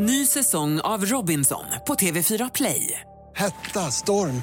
[0.00, 3.00] Ny säsong av Robinson på TV4 Play.
[3.36, 4.42] Hetta, storm,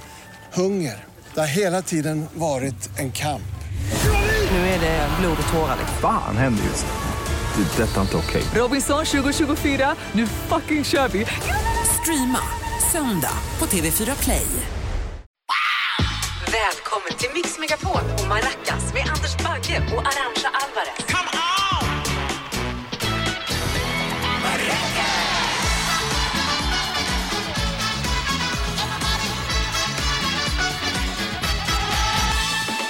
[0.54, 1.04] hunger.
[1.34, 3.56] Det har hela tiden varit en kamp.
[4.52, 5.78] Nu är det blod och tårar.
[6.02, 7.64] Fan händer just nu.
[7.64, 7.84] Det.
[7.84, 8.44] är Detta är inte okej.
[8.56, 11.26] Robinson 2024, nu fucking kör vi!
[12.02, 12.42] Streama
[12.92, 14.48] söndag på TV4 Play.
[16.46, 21.25] Välkommen till Mix Megapol och Maracas med Anders Bagge och Arantxa Alvarez.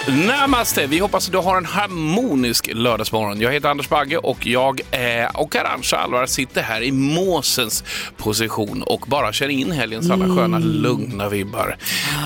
[0.08, 0.88] Namaste!
[0.88, 3.42] Vi hoppas att du har en harmonisk lördagsmorgon.
[3.42, 7.84] Jag heter Anders Bagge och jag är, och Arantxa Alvarez sitter här i måsens
[8.18, 11.78] position och bara kör in helgens alla sköna lugna vibbar.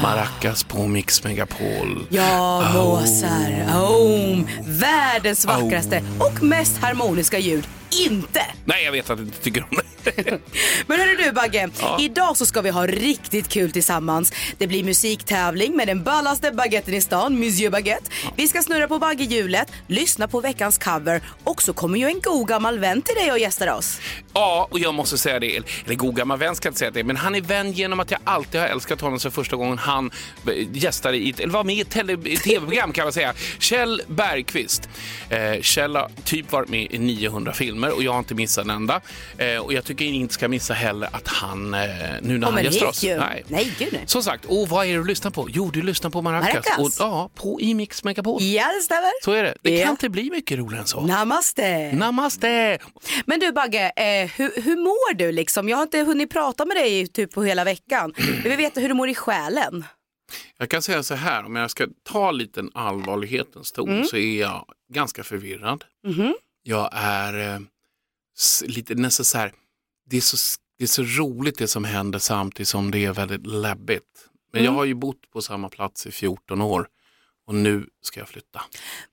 [0.04, 2.06] Maracas på Mix Megapol.
[2.10, 3.66] Ja, måsar.
[3.76, 7.68] Oh, världens vackraste och mest harmoniska ljud.
[7.92, 8.42] Inte!
[8.66, 9.90] Nej, jag vet att du inte tycker om det.
[10.88, 14.34] Men hörru du Bagge, idag så ska vi ha riktigt kul tillsammans.
[14.58, 18.12] Det blir musiktävling med den ballaste baguetten i stan, Monsieur Baguette.
[18.36, 22.48] Vi ska snurra på baggehjulet, lyssna på veckans cover och så kommer ju en god
[22.48, 24.00] gammal vän till dig och gästar oss.
[24.34, 27.04] Ja, och jag måste säga det, eller god gammal vän ska jag inte säga det,
[27.04, 30.12] men han är vän genom att jag alltid har älskat honom sen första gången han
[30.74, 31.92] gästade i, eller var med i ett
[32.44, 33.34] tv-program kan man säga.
[33.60, 34.90] Kjell Bergqvist.
[35.30, 38.70] Eh, Kjell har typ varit med i 900 filmer och jag har inte missat en
[38.70, 39.02] enda.
[39.38, 41.88] Eh, och jag tycker inte ska missa heller att han, eh, nu
[42.22, 43.04] när han Kommer gästar oss.
[43.04, 43.18] ju.
[43.48, 44.04] Nej, gud nej.
[44.06, 45.48] Som sagt, och vad är det du lyssnar på?
[45.50, 46.54] Jo, du lyssnar på Maracas.
[46.54, 46.78] Maracas.
[47.00, 48.42] Och, ja, på i Mix Megapol.
[48.44, 49.24] Ja, det stämmer.
[49.24, 49.56] Så är det.
[49.62, 49.84] Det Ja.
[49.84, 51.02] kan inte bli mycket roligare än så.
[51.02, 51.92] Namaste.
[51.94, 52.78] Namaste!
[53.26, 55.70] Men du Bagge, eh, hur, hur mår du liksom?
[55.70, 58.14] Jag har inte hunnit prata med dig typ på hela veckan.
[58.44, 59.86] Jag vill veta hur du mår i själen.
[60.58, 64.06] Jag kan säga så här, om jag ska ta lite en allvarlighetens ton Mm.
[64.06, 65.84] så är jag ganska förvirrad.
[66.08, 66.34] Mhm.
[66.64, 67.60] Jag är eh,
[68.64, 69.54] lite nästan så här,
[70.10, 70.38] det är så,
[70.78, 74.04] det är så roligt det som händer samtidigt som det är väldigt läbbigt.
[74.54, 74.74] Men Mm.
[74.74, 76.88] jag har ju bott på samma plats i 14 år
[77.48, 78.62] och nu ska jag flytta.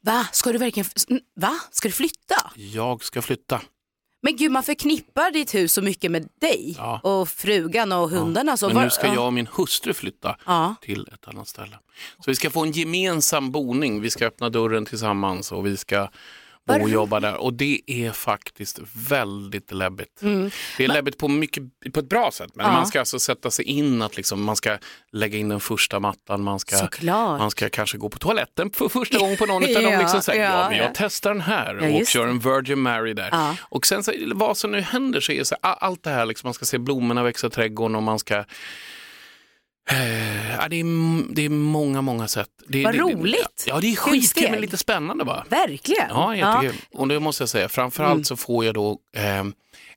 [0.00, 0.26] Va?
[0.32, 0.88] Ska du verkligen,
[1.36, 1.58] va?
[1.70, 2.52] Ska du flytta?
[2.54, 3.62] Jag ska flytta.
[4.22, 7.00] Men gud, man förknippar ditt hus så mycket med dig Ja.
[7.02, 8.56] och frugan och hundarna.
[8.56, 9.14] Så Men nu ska ja.
[9.14, 10.74] jag och min hustru flytta Ja.
[10.82, 11.78] till ett annat ställe.
[12.24, 14.00] Så vi ska få en gemensam boning.
[14.00, 16.08] Vi ska öppna dörren tillsammans och vi ska
[16.68, 17.36] Vad och jobba där.
[17.36, 20.20] Och det är faktiskt väldigt läbbigt.
[20.76, 21.62] Det är läbbigt på, mycket,
[21.92, 22.50] på ett bra sätt.
[22.54, 22.74] Men Mm.
[22.74, 22.80] Ja.
[22.80, 24.78] man ska alltså sätta sig in att liksom, man ska
[25.12, 26.42] lägga in den första mattan.
[26.42, 27.38] Man ska, Såklart.
[27.40, 29.64] man ska kanske gå på toaletten för första gången på någon.
[29.68, 30.84] Utan Ja, de liksom säger, ja, ja, men ja.
[30.84, 33.28] jag testar den här Ja, och kör en Virgin Mary där.
[33.32, 33.56] Ja.
[33.60, 36.54] Och sen så, vad som nu händer så är så, allt det här, liksom, man
[36.54, 38.44] ska se blommorna växa i trädgården och man ska
[40.60, 42.48] ja, det, är, det är många, många sätt.
[42.68, 43.64] Det, Vad det, roligt.
[43.66, 45.44] Ja, det är Kul skitkul men lite spännande va?
[45.48, 46.06] Verkligen.
[46.08, 46.80] Ja, jättekul.
[46.92, 49.44] Och det måste jag säga, framförallt så får jag då eh,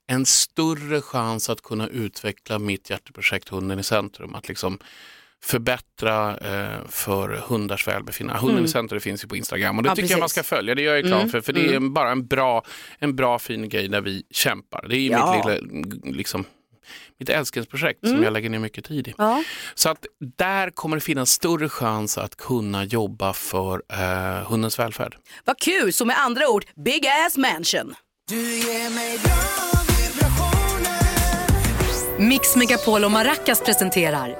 [0.07, 4.35] en större chans att kunna utveckla mitt hjärteprojekt Hunden i centrum.
[4.35, 4.79] Att liksom
[5.43, 8.41] förbättra eh, för hundars välbefinnande.
[8.41, 10.45] Hunden i centrum finns ju på Instagram och det Ja, tycker jag man precis.
[10.45, 10.75] ska följa.
[10.75, 12.63] Det gör jag klart för, för det är en, bara en bra,
[12.99, 14.85] en bra fin grej där vi kämpar.
[14.89, 15.43] Det är ju Ja.
[15.45, 16.45] mitt lilla, liksom,
[17.19, 19.13] mitt älsklingsprojekt som jag lägger ner mycket tid i.
[19.17, 19.43] Ja.
[19.73, 20.05] Så att
[20.37, 25.15] där kommer det finnas större chans att kunna jobba för eh, hundens välfärd.
[25.45, 27.95] Vad kul, så med andra ord, big ass mansion.
[32.17, 34.35] Mix Megapol och Maracas presenterar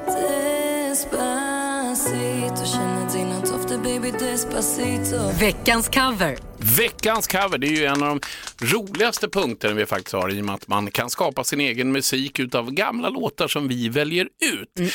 [5.40, 6.38] veckans cover.
[6.78, 8.20] Veckans cover, det är ju en av de
[8.66, 12.40] roligaste punkterna vi faktiskt har i och med att man kan skapa sin egen musik
[12.40, 14.94] utav gamla låtar som vi väljer ut.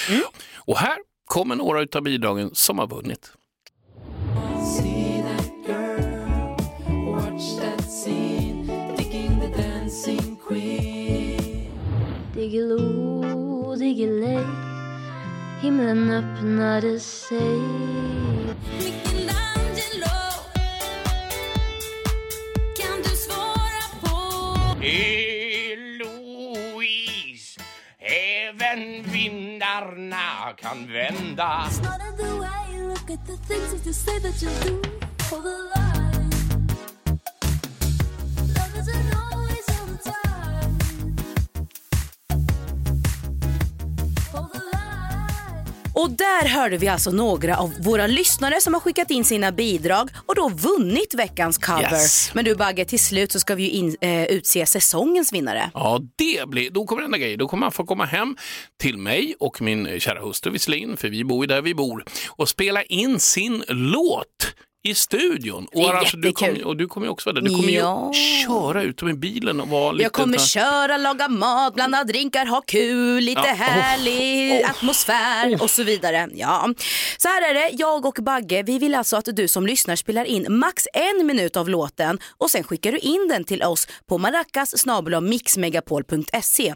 [0.57, 3.33] Och här kommer några utav bidragen som har vunnit.
[12.35, 14.45] Diggiloo, diggiley
[15.65, 17.61] Himlen öppnade sig
[25.75, 26.51] Eloise,
[27.99, 31.71] även vindarna kan vända.
[31.83, 32.01] Not.
[38.55, 39.24] Love is an
[45.95, 50.11] Och där hörde vi alltså några av våra lyssnare som har skickat in sina bidrag
[50.27, 51.93] och då vunnit veckans cover.
[51.93, 52.31] Yes.
[52.35, 55.71] Men du Bagge, till slut så ska vi ju in, eh, utse säsongens vinnare.
[55.75, 57.37] Ja, det blir, då kommer det hända grejer.
[57.37, 58.37] Då kommer man få komma hem
[58.81, 62.49] till mig och min kära hustru visserligen, för vi bor ju där vi bor, och
[62.49, 64.27] spela in sin låt
[64.89, 65.67] i studion.
[65.73, 67.49] Och, Arantxa, du kommer, och du kommer också vara där.
[67.49, 68.11] Du kommer Ja.
[68.15, 70.03] ju köra ut med bilen och vara lite...
[70.03, 73.53] Jag kommer köra, laga mat, blanda drinkar, ha kul, lite Ja.
[73.53, 73.57] Oh.
[73.57, 76.29] härlig atmosfär och så vidare.
[76.35, 76.69] Ja.
[77.19, 80.25] Så här är det, jag och Bagge, vi vill alltså att du som lyssnar spelar
[80.25, 84.19] in max en minut av låten och sen skickar du in den till oss på
[84.19, 84.87] maracas
[85.23, 86.75] mixmegapol.se.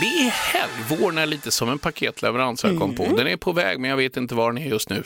[0.00, 1.18] Det är helg.
[1.22, 3.04] är lite som en paketleverans jag kom på.
[3.04, 3.16] Mm.
[3.16, 5.02] Den är på väg men jag vet inte var den är just nu.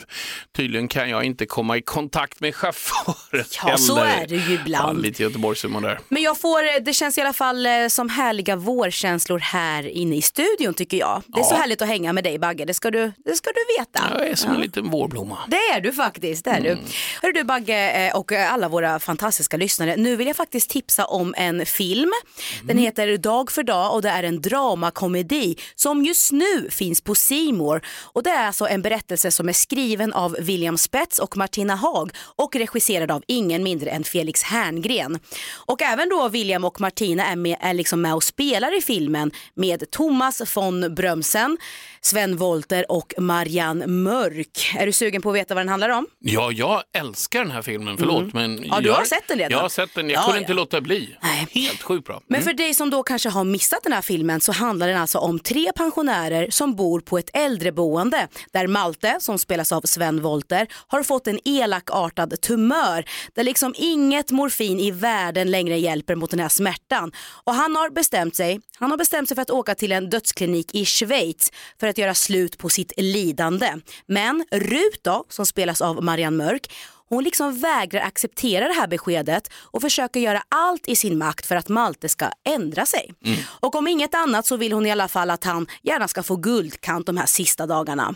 [0.55, 4.23] Tydligen kan jag inte komma i kontakt med chauffören Ja, så heller.
[4.23, 4.97] är det ju ibland.
[4.99, 5.99] Ja, lite Göteborgshumor där.
[6.09, 10.21] Men jag får, det känns i alla fall eh, som härliga vårkänslor här inne i
[10.21, 11.21] studion tycker jag.
[11.27, 11.57] Det är så Ja.
[11.57, 14.19] härligt att hänga med dig Bagge, det ska du, det ska du veta.
[14.19, 15.37] Jag är som en liten vårblomma.
[15.47, 16.45] Det är du faktiskt.
[16.45, 16.77] Det är Mm.
[16.85, 16.91] du.
[17.21, 19.95] Hör du Bagge eh, och eh, alla våra fantastiska lyssnare.
[19.97, 22.11] Nu vill jag faktiskt tipsa om en film.
[22.53, 22.67] Mm.
[22.67, 24.41] Den heter Dag för dag och det är en
[24.81, 27.81] dramakomedi som just nu finns på Simor.
[28.13, 32.11] Och Det är alltså en berättelse som är skriven av William Spets och Martina Haag
[32.35, 35.19] och regisserad av ingen mindre än Felix Herngren.
[35.65, 39.31] Och även då William och Martina är, med, är liksom med och spelar i filmen
[39.55, 41.57] med Thomas von Brömsen,
[42.01, 44.75] Sven Wolter och Marianne Mörk.
[44.79, 46.07] Är du sugen på att veta vad den handlar om?
[46.19, 48.33] Ja, jag älskar den här filmen, förlåt.
[48.33, 48.63] Men Mm.
[48.69, 49.51] Ja, du jag, har sett den redan?
[49.51, 50.41] Jag har sett den, jag Ja, kunde ja.
[50.41, 51.17] inte låta bli.
[51.21, 51.47] Nej.
[51.51, 52.21] Helt sjukt bra.
[52.27, 52.45] Men Mm.
[52.45, 55.39] för dig som då kanske har missat den här filmen så handlar den alltså om
[55.39, 61.03] tre pensionärer som bor på ett äldreboende där Malte, som spelas av Sven Volter, har
[61.03, 63.05] fått en elakartad tumör
[63.35, 67.11] där liksom inget morfin i världen längre hjälper mot den här smärtan.
[67.43, 70.75] Och han har bestämt sig, han har bestämt sig för att åka till en dödsklinik
[70.75, 73.73] i Schweiz för att göra slut på sitt lidande.
[74.05, 76.67] Men Rut då, som spelas av Marianne Mörk,
[77.09, 81.55] hon liksom vägrar acceptera det här beskedet och försöker göra allt i sin makt för
[81.55, 83.13] att Malte ska ändra sig.
[83.45, 86.35] Och om inget annat så vill hon i alla fall att han gärna ska få
[86.35, 88.15] guldkant de här sista dagarna.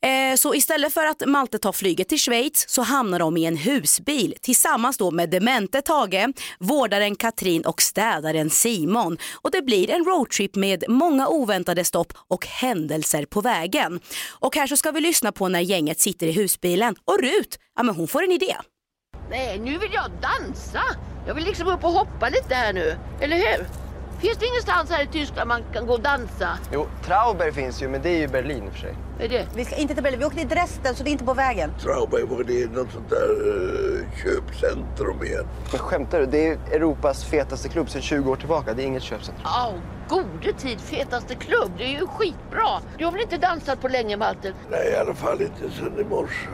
[0.00, 3.56] Eh, så istället för att Malte tar flyget till Schweiz så hamnar de i en
[3.56, 6.26] husbil tillsammans då med demente Tage,
[6.58, 9.18] vårdaren Katrin och städaren Simon.
[9.34, 14.00] Och det blir en roadtrip med många oväntade stopp och händelser på vägen.
[14.30, 17.82] Och här så ska vi lyssna på när gänget sitter i husbilen och Rut, ja
[17.82, 18.56] men hon får en idé.
[19.30, 20.82] Nej, nu vill jag dansa.
[21.26, 22.96] Jag vill liksom upp och hoppa lite här nu.
[23.20, 23.66] Eller hur?
[24.20, 26.58] Finns det ingenstans här i Tyskland man kan gå och dansa?
[26.72, 28.94] Jo, Trauber finns ju, men det är ju Berlin i och för sig.
[29.20, 29.46] Är det?
[29.54, 31.70] Vi ska inte till Berlin, vi åker till Dresden så det är inte på vägen.
[31.82, 35.46] Trauberg, det är något sånt där uh, köpcentrum igen.
[35.70, 36.26] Men skämtar du?
[36.26, 38.74] Det är Europas fetaste klubb sedan 20 år tillbaka.
[38.74, 39.46] Det är inget köpcentrum.
[39.46, 39.74] Åh,
[40.08, 41.72] gode tid, fetaste klubb.
[41.78, 42.80] Det är ju skitbra.
[42.98, 44.52] Du har väl inte dansat på länge, Malte?
[44.70, 46.48] Nej, i alla fall inte sen i morse.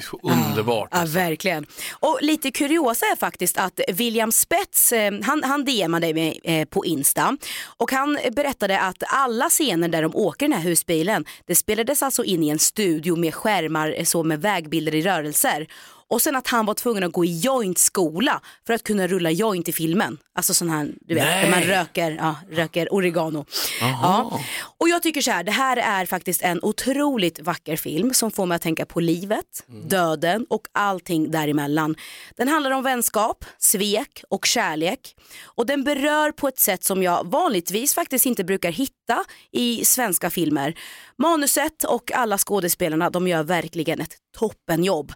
[0.00, 0.88] Så underbart.
[0.92, 1.66] Ja, verkligen.
[2.00, 6.84] Och lite kuriosa är faktiskt att William Spets, eh, han, han DMade mig eh, på
[6.84, 12.02] Insta och han berättade att alla scener där de åker den här husbilen, det spelades
[12.02, 15.66] alltså in i en studio med skärmar eh, så med vägbilder i rörelser.
[16.10, 19.68] Och sen att han var tvungen att gå i jointskola för att kunna rulla joint
[19.68, 20.18] i filmen.
[20.34, 21.68] Alltså sån här, du vet, där man Nej.
[21.68, 23.44] röker, ja, röker oregano.
[23.80, 24.40] Ja.
[24.78, 28.46] Och jag tycker så här, det här är faktiskt en otroligt vacker film som får
[28.46, 31.96] mig att tänka på livet, döden och allting däremellan.
[32.36, 35.14] Den handlar om vänskap, svek och kärlek.
[35.44, 40.30] Och den berör på ett sätt som jag vanligtvis faktiskt inte brukar hitta i svenska
[40.30, 40.74] filmer.
[41.18, 45.12] Manuset och alla skådespelarna, de gör verkligen ett toppenjobb.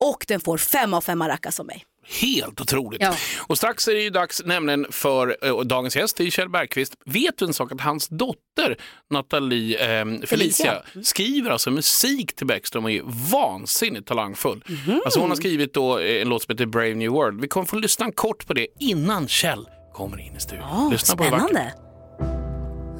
[0.00, 1.84] Och den får fem av fem maracas av mig.
[2.20, 3.02] Helt otroligt.
[3.02, 3.14] Ja.
[3.46, 6.94] Och strax är det ju dags nämligen för eh, dagens gäst, det är Kjell Bergqvist.
[7.06, 8.76] Vet du en sak att hans dotter
[9.10, 10.82] Nathalie eh, Felicia, Felicia.
[11.02, 13.02] skriver alltså musik till Bäckström och är
[13.32, 14.64] vansinnigt talangfull.
[14.68, 15.00] Mhm.
[15.04, 17.40] Alltså hon har skrivit då eh, en låt som heter Brave New World.
[17.40, 20.66] Vi kommer få lyssna kort på det innan Kjell kommer in i studion.
[20.70, 21.74] Ja, lyssna på spännande.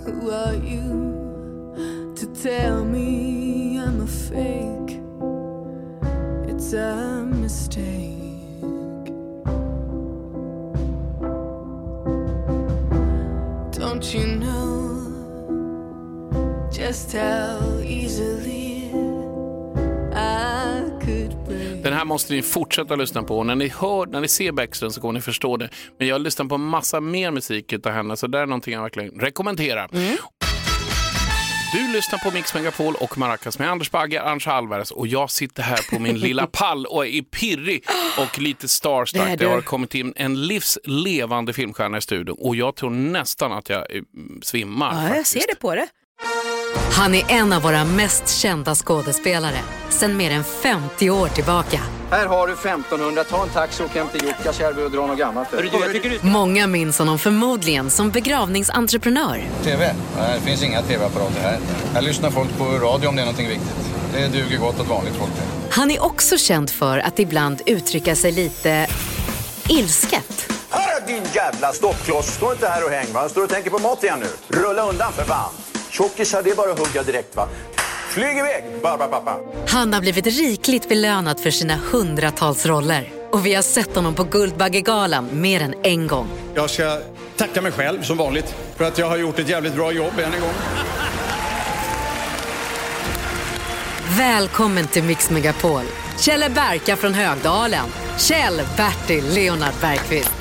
[0.07, 1.14] Who are you
[2.17, 4.78] to tell me I'm a fake?
[6.59, 7.83] It's a mistake.
[13.73, 14.99] Don't you know
[16.73, 18.91] just how easily
[20.12, 21.83] I could break?
[21.83, 23.45] Den här måste ni fortsätta lyssna på.
[23.45, 25.71] När ni, hör, när ni ser Bäckström så kommer ni förstå det.
[25.99, 28.83] Men jag har lyssnat på massa mer musik av henne, så det är någonting jag
[28.83, 29.88] verkligen rekommenderar.
[31.73, 35.63] Du lyssnar på Mix Megapol och Maracas med Anders Bagge, Arantxa Alvarez och jag sitter
[35.63, 37.85] här på min lilla pall och är pirrig
[38.19, 39.29] och lite Det starstruck.
[39.31, 39.37] du.
[39.37, 43.97] Det har kommit in en livslevande filmstjärna i studion och jag tror nästan att jag
[43.97, 44.03] eh,
[44.43, 44.93] svimmar.
[44.95, 45.31] Ja, jag faktiskt.
[45.33, 45.87] ser det på det.
[46.99, 49.59] Han är en av våra mest kända skådespelare
[49.89, 51.81] sedan mer än 50 år tillbaka.
[52.11, 53.25] Här har du 1500.
[53.25, 55.49] Ta en taxi och åk hem till Jukkasjärvi och dra något gammalt.
[56.23, 59.43] Många minns honom förmodligen som begravningsentreprenör.
[59.65, 59.95] TV?
[60.19, 61.59] Nej, det finns inga TV-apparater här.
[61.95, 63.77] Här lyssnar folk på radio om det är någonting viktigt.
[64.13, 65.31] Det duger gott åt vanligt folk.
[65.71, 68.87] Han är också känd för att ibland uttrycka sig lite
[69.69, 70.53] ilsket.
[70.71, 73.29] Hörru din jävla stoppkloss, stå inte här och häng va.
[73.29, 74.59] Står och tänker på mat igen nu.
[74.59, 75.51] Rulla undan för fan.
[75.90, 77.49] Tjockisar, det är bara att hugga direkt va.
[78.11, 79.37] Flyg iväg, Barbapapa.
[79.68, 83.12] Han har blivit rikligt belönad för sina hundratals roller.
[83.33, 86.28] Och vi har sett honom på Guldbaggegalan mer än en gång.
[86.54, 86.99] Jag ska
[87.37, 90.35] tacka mig själv som vanligt för att jag har gjort ett jävligt bra jobb än
[90.35, 90.54] en gång.
[94.18, 95.83] Välkommen till Mix Megapol.
[96.21, 97.85] Kjell Berka från Högdalen.
[98.18, 100.33] Kjell Bertil Leonard Bergqvist.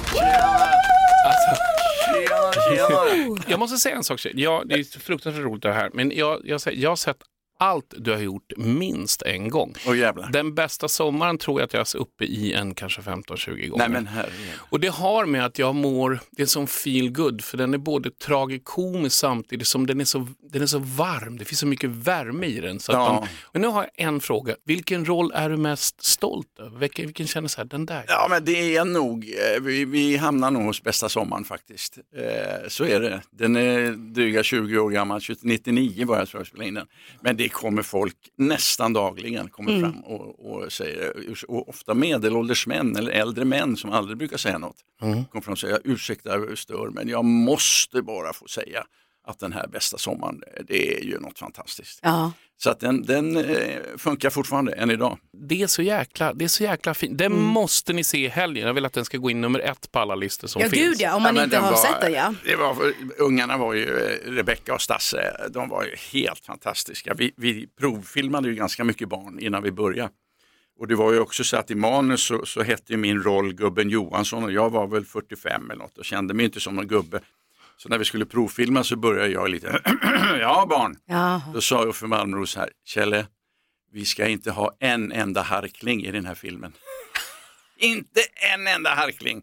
[3.47, 4.19] Jag måste säga en sak.
[4.19, 4.39] Kjell.
[4.39, 7.17] Jag, det är fruktansvärt roligt det här, men jag, jag, säger- jag har sett
[7.59, 9.73] allt du har gjort minst en gång.
[10.33, 13.77] Den bästa sommaren tror jag att jag är uppe i en kanske 15-20 gånger.
[13.77, 14.49] Nej men herregud.
[14.69, 17.77] Och det har med att jag mår, det är sån feel good för den är
[17.77, 21.37] både tragikomisk samtidigt som den är så, den är så varm.
[21.37, 22.79] Det finns så mycket värme i den.
[22.79, 23.13] Så Ja.
[23.13, 24.55] man, och nu har jag en fråga.
[24.65, 26.79] Vilken roll är du mest stolt över?
[26.79, 28.03] Vilken, vilken känner så här, den där?
[28.07, 29.25] Ja men det är nog,
[29.55, 31.97] eh, vi, vi hamnar nog hos bästa sommaren faktiskt.
[32.15, 33.21] Eh, så är det.
[33.31, 36.87] Den är dryga 20 år gammal, 99 var jag tror jag spelade in den.
[37.21, 39.81] Men det kommer folk nästan dagligen kommer Mm.
[39.81, 41.13] fram och, och säger,
[41.47, 44.77] och ofta medelålders män eller äldre män som aldrig brukar säga något.
[44.99, 48.83] Kommer fram och säger, ursäkta jag stör men jag måste bara få säga
[49.27, 51.99] att den här bästa sommaren, det är ju något fantastiskt.
[52.03, 52.31] Ja.
[52.59, 55.17] Så att den, den eh, funkar fortfarande än idag.
[55.47, 57.17] Det är så jäkla, det är så jäkla fint.
[57.17, 58.67] Den måste ni se i helgen.
[58.67, 60.81] Jag vill att den ska gå in nummer ett på alla listor som Ja, finns.
[60.87, 62.33] gud ja, om man men inte har var- sett den ja.
[62.45, 62.75] Det var,
[63.17, 67.13] ungarna var ju, eh, Rebecca och Stasse, de var ju helt fantastiska.
[67.13, 70.09] Vi, vi provfilmade ju ganska mycket barn innan vi började.
[70.79, 73.89] Och det var ju också så att i manus så, så hette min roll Gubben
[73.89, 77.19] Johansson och jag var väl 45 eller något och kände mig inte som någon gubbe.
[77.77, 79.81] Så när vi skulle provfilma så började jag lite,
[80.41, 80.97] ja barn.
[81.05, 81.41] Jaha.
[81.53, 83.25] Då sa Uffe Malmros här, Kjelle,
[83.91, 86.73] vi ska inte ha en enda harkling i den här filmen.
[87.77, 88.21] inte
[88.53, 89.41] en enda harkling.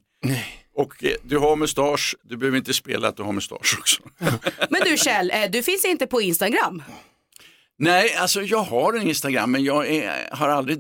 [0.76, 4.02] Och eh, du har mustasch, du behöver inte spela att du har mustasch också.
[4.70, 6.82] Men du Kjell, eh, du finns inte på Instagram?
[7.78, 10.78] Nej, alltså jag har en Instagram men jag är, har aldrig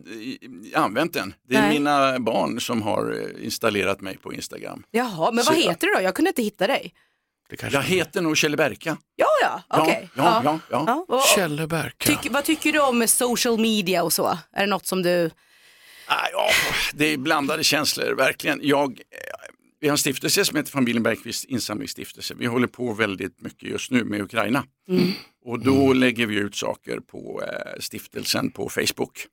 [0.74, 1.34] eh, använt den.
[1.48, 1.74] Det är Nej.
[1.78, 4.82] mina barn som har installerat mig på Instagram.
[4.90, 6.00] Jaha, men Så- vad heter du då?
[6.00, 6.94] Jag kunde inte hitta dig.
[7.72, 8.96] Jag heter nog Kjelle Berka.
[9.16, 10.10] Ja, ja, okej.
[10.16, 11.04] Ja, ja, ja.
[11.08, 12.06] och- Kjelle Berka.
[12.16, 14.38] Tyck, vad tycker du om social media och så?
[14.52, 15.30] Är det något som du...
[16.06, 16.50] Ah, ja,
[16.94, 18.60] det är blandade känslor, verkligen.
[18.62, 18.96] Jag, eh,
[19.80, 22.34] vi har en stiftelse som heter Familjen Bergqvist insamlingsstiftelse.
[22.38, 24.64] Vi håller på väldigt mycket just nu med Ukraina.
[25.44, 29.26] Och då lägger vi ut saker på eh, stiftelsen på Facebook.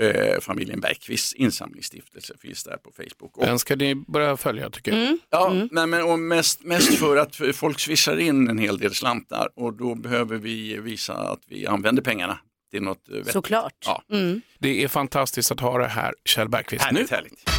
[0.00, 3.36] Eh, familjen Bergqvist insamlingsstiftelse finns där på Facebook.
[3.36, 5.02] Och, Den ska ni börja följa tycker jag.
[5.02, 5.18] Mm.
[5.30, 9.48] ja, Nej, men, och mest, mest för att folk swishar in en hel del slantar
[9.56, 12.38] och då behöver vi visa att vi använder pengarna
[12.70, 13.32] till något eh, vettigt.
[13.32, 13.74] Såklart.
[13.86, 14.02] Ja.
[14.12, 14.40] Mm.
[14.58, 16.84] Det är fantastiskt att ha det här, Kjell Bergqvist.
[16.84, 17.16] Härligt, nu.
[17.16, 17.56] härligt.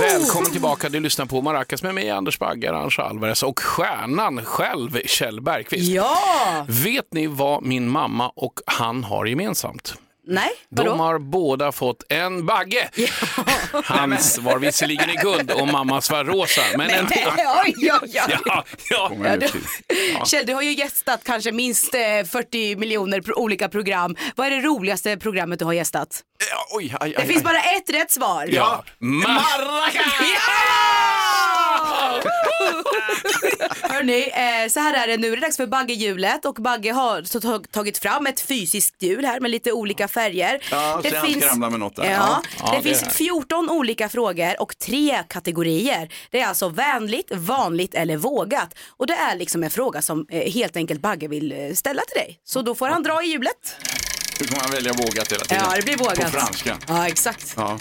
[0.00, 4.98] Välkommen tillbaka, du lyssnar på Maracas med mig, Anders Bagge, Arantxa Alvarez och stjärnan själv,
[5.06, 5.90] Kjell Bergqvist.
[5.90, 6.66] Ja!
[6.68, 9.94] Vet ni vad min mamma och han har gemensamt?
[10.34, 10.96] Nej, De vadå?
[11.02, 12.88] har båda fått en bagge.
[13.84, 16.62] Hans var visserligen i guld och mammas var rosa.
[16.76, 17.06] Men Nej, en...
[17.10, 17.24] nej,
[17.64, 18.10] oj, oj, oj.
[18.14, 18.28] Ja,
[18.90, 19.10] ja.
[19.24, 19.48] Ja, du,
[20.26, 22.00] Kjell, du har ju gästat kanske minst eh,
[22.32, 24.16] 40 miljoner pro- olika program.
[24.36, 26.20] Vad är det roligaste programmet du har gästat?
[26.50, 27.44] Ja, oj, aj, Det aj, finns aj.
[27.44, 28.46] bara ett rätt svar.
[28.48, 28.84] Ja.
[28.98, 30.02] Maracas!
[33.82, 35.30] Hörni, eh, så här är det nu.
[35.30, 39.50] Det är dags för Baggehjulet och Bagge har tagit fram ett fysiskt hjul här med
[39.50, 40.62] lite olika färger.
[40.70, 42.04] Ja, ska ramla med något där.
[42.04, 42.42] Ja, Ja.
[42.58, 43.10] Ja, det det finns det.
[43.10, 46.12] 14 olika frågor och tre kategorier.
[46.30, 48.74] Det är alltså vänligt, vanligt eller vågat.
[48.88, 52.14] Och det är liksom en fråga som eh, helt enkelt Bagge vill eh, ställa till
[52.20, 52.38] dig.
[52.44, 53.76] Så då får han dra i hjulet.
[54.40, 55.64] Nu kommer man välja vågat hela tiden.
[55.70, 56.20] Ja, det blir vågat.
[56.20, 56.78] På franska.
[56.88, 57.54] Ja, exakt.
[57.56, 57.78] Ja.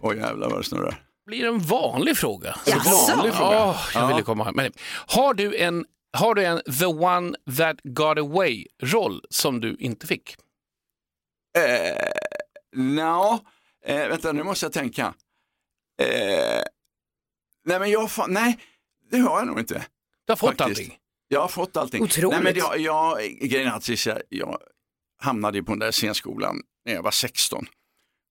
[0.00, 1.00] Oj jävlar vad det snurrar.
[1.26, 2.56] Blir en vanlig fråga.
[2.66, 3.16] Jaså?
[3.16, 3.54] vanlig fråga.
[3.54, 3.76] Ja.
[3.94, 4.72] jag ville komma Men,
[5.06, 10.06] har du en har du en the one that got away roll som du inte
[10.06, 10.36] fick?
[11.58, 12.12] Eh,
[12.76, 13.40] Nja,
[13.84, 15.14] eh, vänta nu måste jag tänka.
[16.02, 16.62] Eh,
[17.64, 18.58] nej men jag, nej
[19.10, 19.86] det har jag nog inte.
[20.24, 20.80] Du har fått Faktiskt.
[20.80, 20.98] allting?
[21.28, 22.02] Jag har fått allting.
[22.02, 22.42] Otroligt.
[22.42, 24.58] Nej, men jag, jag, grejen är att jag, jag
[25.18, 27.66] hamnade på den där scenskolan när jag var 16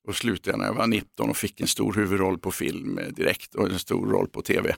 [0.07, 3.55] och slutade när jag var 19 och fick en stor huvudroll på film eh, direkt
[3.55, 4.75] och en stor roll på tv.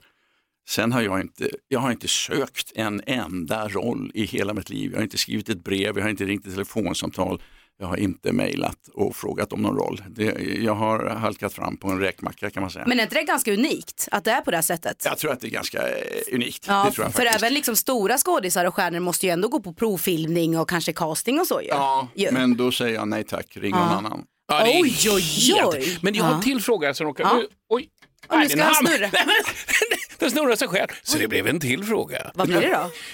[0.68, 4.90] Sen har jag inte, jag har inte sökt en enda roll i hela mitt liv.
[4.90, 7.42] Jag har inte skrivit ett brev, jag har inte ringt ett telefonsamtal.
[7.78, 10.02] Jag har inte mejlat och frågat om någon roll.
[10.08, 10.24] Det,
[10.62, 12.84] jag har halkat fram på en räkmacka kan man säga.
[12.88, 15.02] Men är inte det ganska unikt att det är på det här sättet?
[15.04, 16.64] Jag tror att det är ganska eh, unikt.
[16.68, 17.34] Ja, för faktiskt.
[17.42, 21.40] även liksom stora skådisar och stjärnor måste ju ändå gå på provfilmning och kanske casting
[21.40, 21.68] och så ju.
[21.68, 22.30] Ja, Ju.
[22.32, 23.86] men då säger jag nej tack, ring någon Ja.
[23.96, 24.24] annan.
[24.58, 25.98] Ja, det är Oj, oj, helt- oj.
[26.02, 27.24] Men jag har en till fråga som råkar...
[27.24, 27.34] Ja.
[27.36, 27.88] Nu, oj.
[28.26, 29.10] Och nu Nej, ska den han snurra.
[30.18, 30.88] Den snurrar sig själv.
[31.02, 32.30] Så det blev en till fråga.
[32.34, 32.68] Vad blir det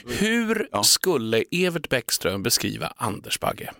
[0.05, 0.13] då?
[0.13, 3.73] Hur skulle Evert Bäckström beskriva Anders Bagge?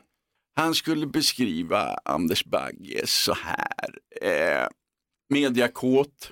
[0.57, 3.89] Han skulle beskriva Anders Bagge så här.
[4.23, 4.69] Eh,
[5.31, 6.31] mediakåt,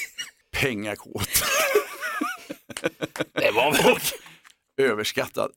[0.60, 1.44] pengakåt.
[3.32, 3.96] Det var väl...
[4.80, 5.50] Överskattad.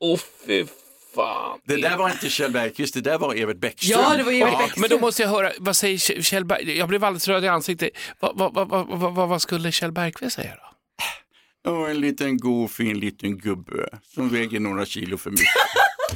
[0.00, 0.66] Åh fy
[1.16, 1.58] fan.
[1.64, 4.00] Det där var inte Kjell Bergqvist, det där var Evert Bäckström.
[4.76, 6.78] Men då måste jag höra, vad säger Kjell- Kjell Berg?
[6.78, 7.90] Jag blev alldeles röd i ansiktet.
[8.20, 10.62] Vad, vad, vad, vad, vad, skulle Kjell Bergqvist säga då?
[11.70, 15.46] Ja, en liten god fin liten gubbe som väger några kilo för mycket.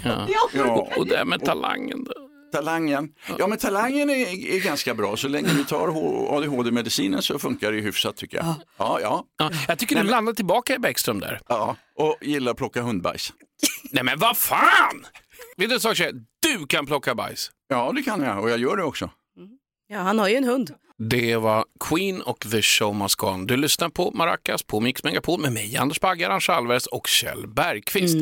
[0.05, 0.27] Ja.
[0.55, 0.89] Ja.
[0.97, 2.13] Och det här med talangen då?
[2.53, 3.09] Talangen.
[3.39, 5.17] Ja men talangen är, är ganska bra.
[5.17, 5.89] Så länge du tar
[6.37, 8.47] ADHD-medicinen så funkar det hyfsat tycker jag.
[8.79, 9.25] Ja, ja.
[9.39, 11.41] Ja, jag tycker du landar tillbaka i Bäckström där.
[11.49, 11.77] ja.
[11.97, 13.33] Och gillar att plocka hundbajs.
[13.91, 15.07] Nej men vad fan!
[15.57, 16.13] Vet du en sak tjej?
[16.43, 17.51] Du kan plocka bajs.
[17.69, 19.11] Ja det kan jag och jag gör det också.
[19.89, 20.75] Ja, han har ju en hund.
[20.99, 23.47] Det var Queen och The Show Must Go On.
[23.47, 27.47] Du lyssnar på Maracas på Mix Megapol med mig, Anders Bagge, Arantxa Alvarez och Kjell
[27.49, 28.17] Bergqvist.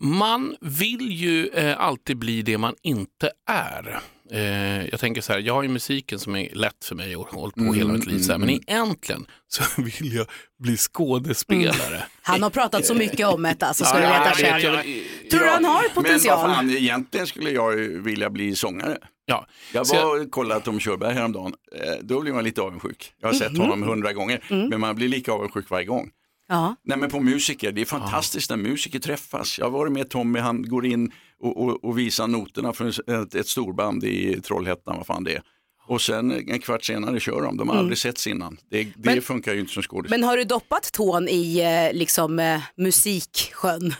[0.00, 4.00] Man vill ju eh, alltid bli det man inte är.
[4.30, 7.26] Eh, jag tänker så här, jag har ju musiken som är lätt för mig och
[7.28, 8.18] hållit på hela mitt liv.
[8.18, 10.26] Så här, men egentligen så vill jag
[10.58, 12.04] bli skådespelare.
[12.22, 14.64] Han har pratat så mycket om det alltså, ska Ja, du veta själv.
[14.64, 14.84] jag.
[15.30, 16.46] Tror du han har Men potential?
[16.48, 18.98] vad fan, egentligen skulle jag vilja bli sångare.
[19.26, 19.46] Ja.
[19.72, 21.52] Jag var och kollade Tom Körberg häromdagen.
[21.76, 23.12] Eh, Då blir man lite avundsjuk.
[23.20, 23.60] Jag har sett Mhm.
[23.60, 24.68] honom hundra gånger, Mm.
[24.68, 26.10] men man blir lika avundsjuk varje gång.
[26.48, 26.76] Ja.
[26.84, 29.58] Nej men på musiker, det är fantastiskt när musiker träffas.
[29.58, 33.34] Jag har varit med Tommy, han går in och, och, och visar noterna för ett,
[33.34, 35.42] ett storband i Trollhättan, vad fan det är.
[35.86, 37.78] Och sen en kvart senare kör de, de har Mm.
[37.84, 38.56] aldrig setts innan.
[38.70, 40.10] Det, det Men- funkar ju inte som skådis.
[40.10, 43.94] Men har du doppat tån i eh, liksom eh, musiksjön?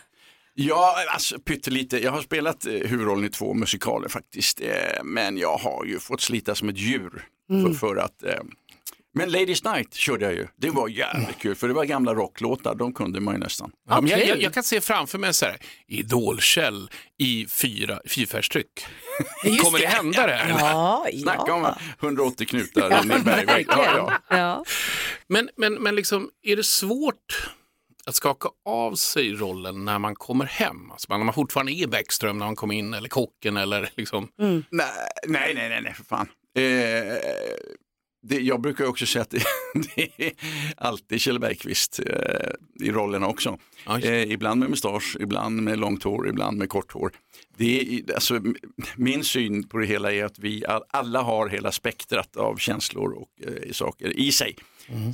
[0.54, 1.98] Ja, alltså pyttelite.
[2.02, 4.60] Jag har spelat eh, huvudrollen i två musikaler faktiskt.
[5.04, 7.24] Men jag har ju fått slita som ett djur.
[7.50, 7.64] Mm.
[7.74, 8.22] För, för att,
[9.18, 10.46] men Ladies Night körde jag ju.
[10.56, 12.75] Det var jävligt kul för det var gamla rocklåtar.
[12.75, 13.70] De kunde man ju nästan.
[13.88, 18.87] Ja, men jag, jag, jag kan se framför mig så här, Idolkäll i fyra, fyrfärgstryck.
[19.62, 20.33] Kommer det hända det?
[20.33, 20.48] här?
[20.48, 23.66] Ja, Snacka om 180 knutar Ja, bergvägg.
[23.68, 23.85] Ja,
[24.28, 24.37] ja.
[24.37, 24.64] Ja.
[25.26, 27.50] Men, men, men liksom, är det svårt
[28.07, 30.90] att skaka av sig rollen när man kommer hem?
[30.90, 34.28] Alltså när man fortfarande är Bäckström när man kommer in eller kocken eller liksom.
[34.40, 34.64] Mm.
[34.70, 34.87] Nej,
[35.26, 36.28] nej, nej, nej, nej, för fan.
[36.57, 37.16] Eh,
[38.28, 39.42] det, jag brukar också säga att det,
[39.94, 40.32] det är
[40.76, 43.58] alltid Kjell Bergqvist eh, i rollerna också.
[44.02, 47.12] Eh, ibland med mustasch, ibland med långt hår, ibland med kort hår.
[47.56, 48.40] Det är, alltså,
[48.96, 53.12] min syn på det hela är att vi all, alla har hela spektrat av känslor
[53.12, 54.56] och eh, saker i sig.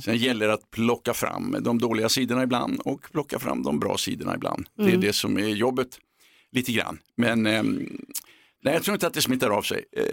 [0.05, 3.97] Sen gäller det att plocka fram de dåliga sidorna ibland och plocka fram de bra
[3.97, 4.67] sidorna ibland.
[4.77, 5.01] Det är Mm.
[5.01, 5.99] det som är jobbet
[6.51, 6.97] lite grann.
[7.17, 7.89] Men ehm,
[8.65, 10.03] nej, jag tror inte att det smittar av sig eh,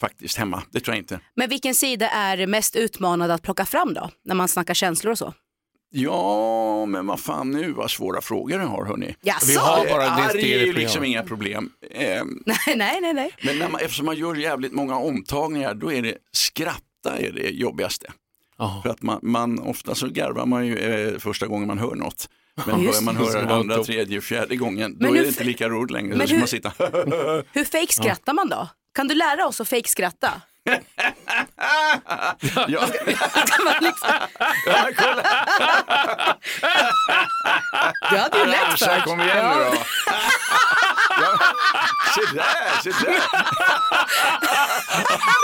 [0.00, 0.62] faktiskt hemma.
[0.70, 1.20] Det tror jag inte.
[1.34, 4.10] Men vilken sida är mest utmanad att plocka fram då?
[4.24, 5.34] När man snackar känslor och så?
[5.94, 9.16] Ja, men vad fan nu vad svåra frågor jag har hörni.
[9.22, 9.46] Jaså?
[9.46, 11.70] Vi har bara det Arg är ju liksom inga problem.
[11.90, 13.14] Ehm, Nej, nej, nej.
[13.14, 13.34] nej.
[13.42, 17.50] men när man, eftersom man gör jävligt många omtagningar då är det skratta är det
[17.50, 18.12] jobbigaste.
[18.82, 22.28] För att man, man, ofta så garvar man ju eh, första gången man hör något.
[22.54, 23.20] Men börjar man det.
[23.24, 26.16] höra det andra, tredje, fjärde gången då Men är det inte lika roligt längre.
[26.16, 26.72] Men hur- man sitta
[27.52, 28.68] Hur fake skrattar man då?
[28.94, 30.30] Kan du lära oss att fake skratta?
[32.68, 32.80] ja.
[33.64, 34.08] Man liksom...
[34.66, 35.22] Ja, kolla.
[38.10, 39.74] Du hade ju lätt för kom igen nu då.
[41.08, 41.38] Ja,
[42.14, 43.20] se där, se där.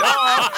[0.01, 0.49] Ja.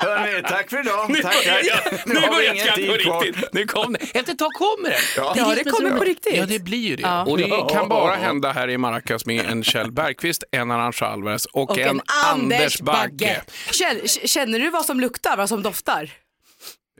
[0.00, 1.10] Hörni, tack för idag.
[1.10, 2.06] Nu, Tack, tack.
[2.06, 3.20] nu har vi börjar ingen tid kvar.
[3.22, 3.52] riktigt.
[3.52, 3.98] Nu kom det.
[4.18, 4.98] Efter ett tag kommer det.
[5.16, 5.32] Ja.
[5.36, 6.36] Ja, det som är kommer på riktigt.
[6.36, 7.02] Ja, det blir ju det.
[7.02, 7.24] Ja.
[7.24, 7.68] Och det Ja.
[7.68, 11.78] kan bara hända här i Maracas med en Kjell Bergqvist, en Arantxa Alvarez och, Och
[11.78, 13.42] en, Anders Bagge.
[13.70, 16.10] Känn, k- känner du vad som luktar, vad som doftar?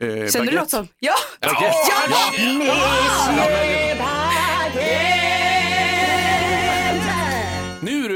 [0.01, 0.55] Eh, Känner du baguette.
[0.55, 0.87] något som...
[0.99, 1.13] Ja!
[1.41, 1.75] Baguette.
[2.09, 2.31] Ja!
[2.37, 2.71] Nu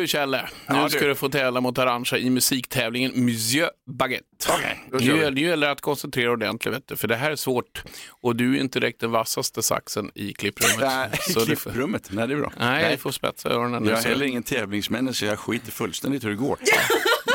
[0.01, 4.25] du Kjelle, nu Ja, ska du få tävla mot Arantxa i musiktävlingen Monsieur Baguette.
[4.45, 7.83] Kör nu, nu gäller det att koncentrera ordentligt, vet du, för det här är svårt
[8.21, 10.79] och du är inte direkt den vassaste saxen i klipprummet.
[10.79, 12.09] Nej, Så får, klipprummet.
[12.11, 12.51] Nej, det är bra.
[12.57, 13.85] nej, du får spetsa öronen.
[13.85, 16.57] Jag är heller ingen tävlingsmänniska, jag skiter fullständigt hur det går.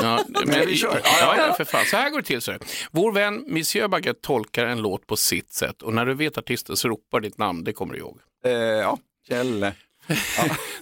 [0.01, 1.01] Ja, Men vi kör.
[1.03, 1.85] Ja, ja, för fan.
[1.85, 2.41] Så här går det till.
[2.41, 2.59] Så här.
[2.91, 6.77] Vår vän Monsieur Baguette tolkar en låt på sitt sätt och när du vet artisten
[6.77, 8.19] så ropar ditt namn, det kommer du ihåg.
[8.45, 9.73] Eh, ja, Kjelle.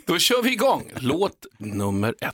[0.07, 0.91] Då kör vi igång.
[0.95, 2.33] Låt nummer ett.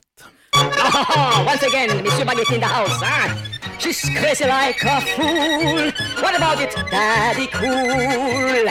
[1.52, 3.32] Once again, Monsieur Baguette in the house, huh?
[3.78, 5.92] She's crazy like a fool.
[6.22, 8.68] What about it, Daddy Cool?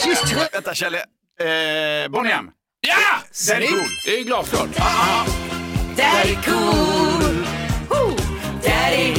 [0.00, 2.50] She's tr- Vänta Kjelle, eh, Bonnie M.
[2.80, 2.94] Ja!
[3.48, 3.70] Daddy Snyggt.
[3.70, 3.88] Cool.
[4.04, 4.68] Det är glasklart.
[5.96, 7.46] Daddy cool.
[7.90, 8.16] Woo.
[8.64, 9.14] Daddy,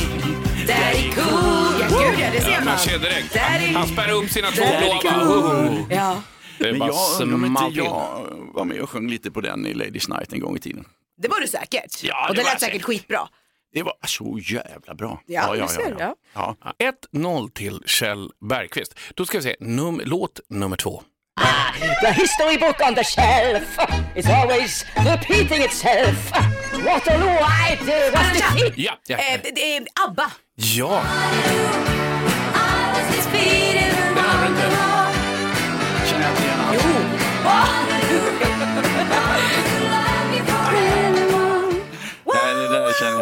[0.68, 1.82] daddy cool.
[1.82, 2.66] Ja, gud ja, det ser Ja, man.
[2.66, 3.34] man ser direkt.
[3.34, 3.74] Daddy.
[3.74, 5.02] Han spärrar upp sina två blåa.
[5.04, 5.26] bara.
[5.26, 5.86] cool.
[5.90, 6.22] Ja,
[6.60, 9.66] Det är Men jag undrar om inte jag var med och sjöng lite på den
[9.66, 10.86] i Ladies Night en gång i tiden.
[11.22, 12.04] det var du säkert.
[12.04, 12.86] Ja, och det det var lät säkert säkert.
[12.86, 13.28] skitbra.
[13.74, 15.22] Det var så jävla bra.
[15.26, 16.16] Ja, du ser, ja.
[16.34, 16.56] ja.
[17.14, 18.96] 1-0 till Kjell Bergqvist.
[19.16, 21.04] Då ska vi se, num låt nummer två.
[22.02, 23.78] The history book on the shelf
[24.16, 26.32] is always repeating itself.
[26.86, 28.74] Waterloo, I did was defeat.
[28.78, 29.18] Ja, ja.
[29.18, 30.32] Eh, det- det ABBA.
[30.56, 31.02] ja.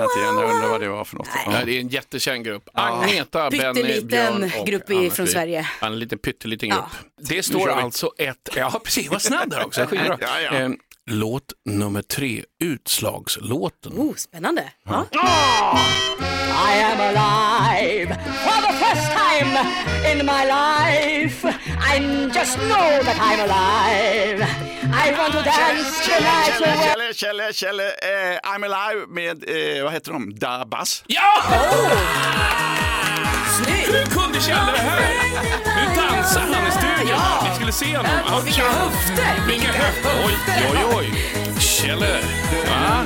[0.09, 0.37] Inte igen.
[0.39, 1.27] Jag undrar vad det var för något.
[1.45, 2.69] Ja, det är en jättekänd grupp.
[2.73, 5.27] Agneta, Benny, Pytteliten Björn och grupp i- från.
[5.27, 5.67] Sverige.
[5.81, 6.75] Ja, En liten pytteliten Ja.
[6.75, 7.27] grupp.
[7.29, 8.49] Det Nu står alltså ett...
[8.55, 9.09] Ja, precis.
[9.09, 9.87] Vad snabb där också.
[9.91, 10.53] Ja, ja.
[10.53, 10.69] Eh,
[11.07, 13.91] låt nummer tre, Utslagslåten.
[13.99, 14.71] Oh, spännande.
[14.83, 15.05] Ja.
[16.69, 18.07] I am alive
[18.43, 19.57] for the first time
[20.11, 21.45] in my life.
[21.79, 21.99] I
[22.33, 24.47] just know that I'm alive.
[24.93, 27.13] I want to dance the Kjelle, Kjelle.
[27.13, 31.03] Kjelle, Kjelle, Kjelle, eh, I'm alive med, eh, vad heter de, Dabas?
[31.07, 32.76] Ja!
[33.65, 35.13] Hur kunde Kjell det här?
[35.75, 37.09] Nu dansar han i studion.
[37.09, 37.47] Ja.
[37.49, 38.11] Ni skulle se honom.
[38.25, 39.47] Han vilka kör- höfter!
[39.47, 40.11] Vilka höfter!
[40.25, 40.33] Oj,
[40.71, 41.13] oj, oj.
[41.59, 42.19] Kjelle.
[42.69, 43.05] Va?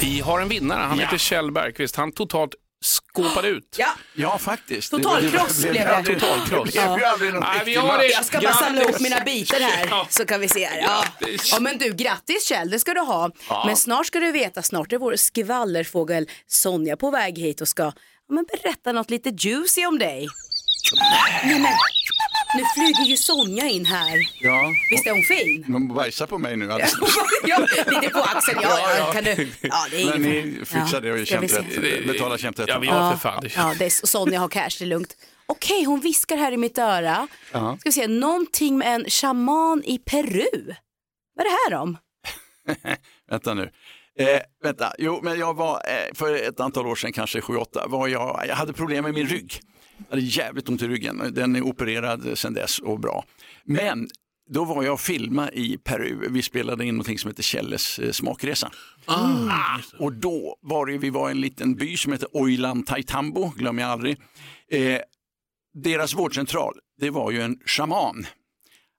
[0.00, 0.82] Vi har en vinnare.
[0.82, 1.96] Han heter Kjell Bergqvist.
[1.96, 3.76] Han totalt skåpade ut.
[3.78, 3.88] Ja.
[4.14, 4.90] Ja, faktiskt.
[4.90, 6.02] Totalkross blev det.
[6.04, 6.74] Totalkross.
[6.74, 7.64] Match.
[7.98, 8.06] det.
[8.06, 10.06] Jag ska bara samla ihop mina bitar här Ja.
[10.10, 10.78] så kan vi se här.
[10.80, 11.04] Ja.
[11.52, 13.30] Ja men du, grattis Kjell, det ska du ha.
[13.66, 17.82] Men snart ska du veta, snart är vår skvallerfågel Sonja på väg hit och ska
[17.82, 17.92] ja,
[18.34, 20.26] men berätta något lite juicy om dig.
[21.44, 21.72] Nej men,
[22.54, 24.18] nu flyger ju Sonja in här.
[24.40, 25.64] Ja, Visst är hon fin?
[25.68, 26.92] man bajsar på mig nu alldeles
[27.46, 29.48] ja, lite på axeln, ja, ja, Ja, kan du.
[29.60, 32.68] Ja, det är Men ni fixar det och rätt, betala känt rätt.
[32.68, 33.44] Ja, vi har för fan.
[33.56, 35.16] Ja, det är, Sonja har cash, det är lugnt.
[35.46, 37.28] Okej, hon viskar här i mitt öra.
[37.50, 40.74] Ska vi se, någonting med en shaman i Peru.
[41.34, 41.98] Vad är det här om?
[43.30, 43.70] Vänta nu.
[44.18, 48.08] Eh, vänta, jo men jag var eh, för ett antal år sedan, kanske 7-8, var
[48.08, 49.60] jag, jag hade problem med min rygg.
[50.10, 53.24] Hade jävligt ont i ryggen, den är opererad sedan dess och bra.
[53.64, 54.08] Men
[54.50, 58.10] då var jag och filmade i Peru, vi spelade in någonting som heter Kjelles eh,
[58.10, 58.70] smakresa.
[59.06, 63.52] Ah, och då var det, vi var i en liten by som heter Oilan Taitambo,
[63.56, 64.16] glömmer jag aldrig.
[64.70, 64.98] Eh,
[65.74, 68.26] deras vårdcentral, det var ju en shaman,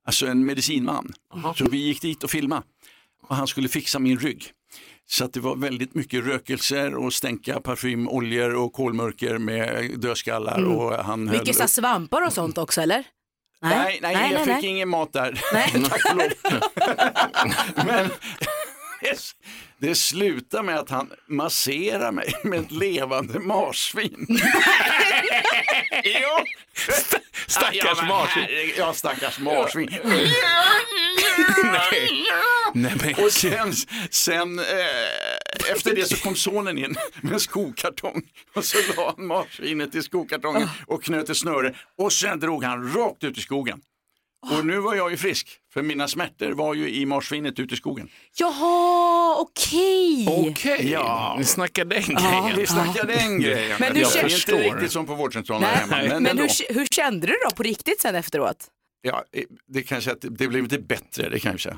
[0.05, 1.13] alltså en medicinman.
[1.55, 2.63] Så vi gick dit och filmade
[3.27, 4.51] och han skulle fixa min rygg.
[5.11, 10.57] Så att det var väldigt mycket rökelser och stänka parfym, oljor och kolmörker med dödskallar.
[10.57, 10.71] Mm.
[10.77, 13.03] Och han höll Mycket så här upp- svampar och sånt också eller?
[13.61, 15.41] Nej, nej, jag fick ingen mat där.
[15.53, 15.71] Nej.
[15.89, 16.27] Tack och lov.
[17.85, 18.09] Men
[19.79, 24.27] det, slutar med att han masserar mig med ett levande marsvin.
[26.03, 26.45] jo.
[27.47, 28.47] Stackars Ja, men marsvin.
[28.77, 29.89] Ja, stackars marsvin.
[31.63, 32.11] Nej.
[32.73, 33.25] Nej, men...
[33.25, 33.73] Och sen,
[34.09, 34.65] sen eh,
[35.71, 38.21] efter det så kom sonen in med en skokartong
[38.55, 42.93] och så la han marsvinet i skokartongen och knöt ett snöre och sen drog han
[42.93, 43.81] rakt ut i skogen.
[44.41, 47.77] Och nu var jag ju frisk, för mina smärtor var ju i marsvinet ute i
[47.77, 48.09] skogen.
[48.37, 50.27] Jaha, okej.
[50.51, 51.35] Okej, Ja.
[51.37, 52.41] vi snackar den Ja.
[52.41, 52.57] grejen.
[52.59, 53.77] Vi snackar den grejen.
[53.79, 55.95] Men du jag känner- inte riktigt som på vårdcentralen här hemma.
[55.97, 56.43] Men, Men ändå.
[56.43, 58.57] hur, hur kände du då på riktigt sen efteråt?
[59.01, 61.77] Ja, eh, det kanske att det, blev lite bättre, det kan jag säga.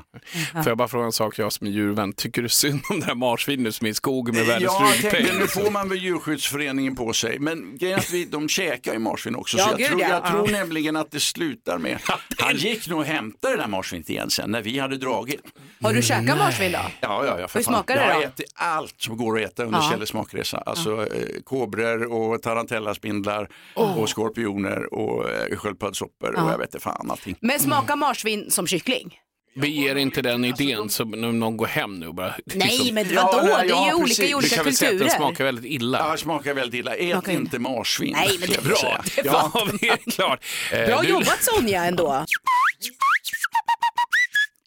[0.52, 2.12] Får jag bara fråga en sak, jag som är djurvän.
[2.12, 5.14] Tycker du synd om det här marsvinet som är i skogen med världens Ja, jag
[5.14, 5.38] ryggpeng?
[5.38, 7.38] nu får man väl djurskyddsföreningen på sig.
[7.38, 9.58] Men grejen är att vi, de käkar ju marsvin också.
[9.58, 10.08] Ja, så jag, gud, tror, ja.
[10.08, 10.58] jag tror Ja.
[10.58, 11.98] nämligen att det slutar med...
[12.38, 15.40] Han gick nog och hämtade det där marsvinet igen sen när vi hade dragit.
[15.80, 16.78] Har du käkat marsvin då?
[17.00, 17.48] Ja, ja, ja.
[17.48, 17.74] för Hur fan.
[17.74, 18.14] smakar det Jag då?
[18.14, 19.90] har ätit allt som går att äta under Ja.
[19.90, 20.58] Kjelles smakresa.
[20.58, 23.98] Alltså eh, kobror och tarantellaspindlar Oh.
[23.98, 26.42] och skorpioner och eh, sköldpaddssoppor Ja.
[26.44, 27.36] och jag vet inte fan allting.
[27.40, 29.18] Men smakar marsvin som kyckling?
[29.54, 32.34] Vi ger inte den idén så när någon går hem nu bara...
[32.54, 33.48] Nej, men Ja, vadå?
[33.56, 34.18] nej, det är ja, ju olika precis.
[34.24, 35.18] i Vi olika kan väl säga att den kulturer.
[35.26, 35.98] smakar väldigt illa.
[35.98, 36.94] Ja, det smakar väldigt illa.
[36.94, 38.12] Ät Smakar inte marsvin.
[38.12, 39.50] Nej, men det är Bra, det Ja.
[39.54, 40.44] var vi klart.
[40.72, 42.24] Eh, Bra du- jobbat Sonja ändå.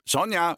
[0.10, 0.56] Sonja!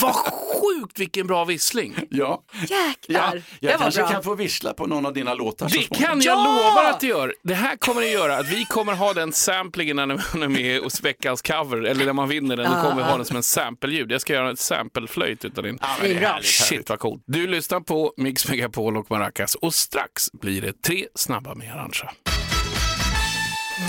[0.00, 1.94] Vad sjukt vilken bra vissling.
[2.10, 2.42] Ja.
[2.60, 4.10] Jäklar, ja jag kanske bra.
[4.10, 6.10] kan få vissla på någon av dina låtar så Det småningom.
[6.10, 7.34] kan jag lova att du gör.
[7.42, 10.80] Det här kommer att göra att vi kommer ha den samplingen när man är med
[10.82, 13.42] hos veckans cover, eller när man vinner den, då kommer vi ha den som en
[13.42, 14.12] sampleljud.
[14.12, 15.78] Jag ska göra ett sampleflöjt utav din.
[16.00, 17.22] men det är Shit vad coolt.
[17.26, 22.10] Du lyssnar på Mix Megapol och Maracas och strax blir det tre snabba med Arantxa.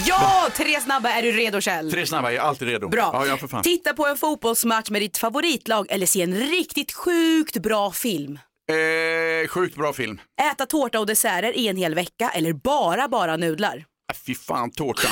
[0.07, 1.09] Ja, tre snabba.
[1.09, 1.91] Är du redo Kjell?
[1.91, 2.89] Tre snabba, jag är alltid redo.
[2.89, 3.09] Bra.
[3.13, 3.63] Ja, ja, för fan.
[3.63, 8.39] Titta på en fotbollsmatch med ditt favoritlag eller se en riktigt sjukt bra film.
[8.71, 10.19] Eh, sjukt bra film.
[10.51, 13.75] Äta tårta och desserter i en hel vecka eller bara bara nudlar.
[13.77, 15.07] Äh, fy fan, tårta.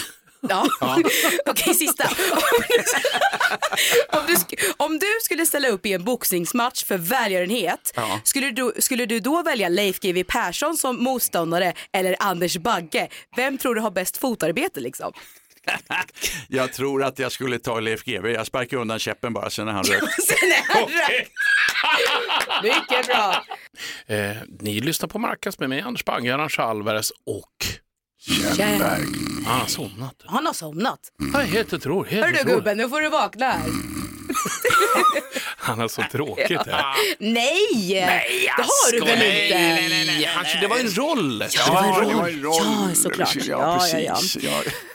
[0.50, 0.68] Ja,
[1.46, 2.10] okej sista.
[4.10, 4.36] om, du,
[4.78, 8.20] om du skulle ställa upp i en boxningsmatch för välgörenhet, Ja.
[8.24, 13.08] skulle, du, skulle du då välja Leif GW Persson som motståndare eller Anders Bagge?
[13.36, 15.14] Vem tror du har bäst fotarbete liksom?
[16.48, 18.32] Jag tror att jag skulle ta Leif GW.
[18.34, 20.00] Jag sparkar undan käppen bara sen han är
[20.68, 21.28] han rätt.
[22.64, 23.44] Mycket bra.
[24.08, 27.66] Eh, ni lyssnar på Maracas med mig, Anders Bagge, Arantxa Alvarez och
[28.28, 29.06] Kjellberg.
[29.46, 30.16] Han har somnat.
[30.26, 31.00] Han har somnat.
[31.34, 32.12] Jag är helt otroligt.
[32.12, 33.70] helt Hör du gubben, nu får du vakna här.
[35.58, 36.96] Han har så tråkigt här.
[37.20, 39.58] Nej, Nej, det har du väl nej, inte?
[39.58, 40.26] nej, nej, nej.
[40.36, 41.44] Han, det var en roll.
[41.52, 42.08] Ja, det var en roll.
[42.10, 42.88] det var en roll.
[42.90, 43.36] Ja, såklart.
[43.36, 44.44] Ja, Ja, ja, precis.
[44.44, 44.52] Ja.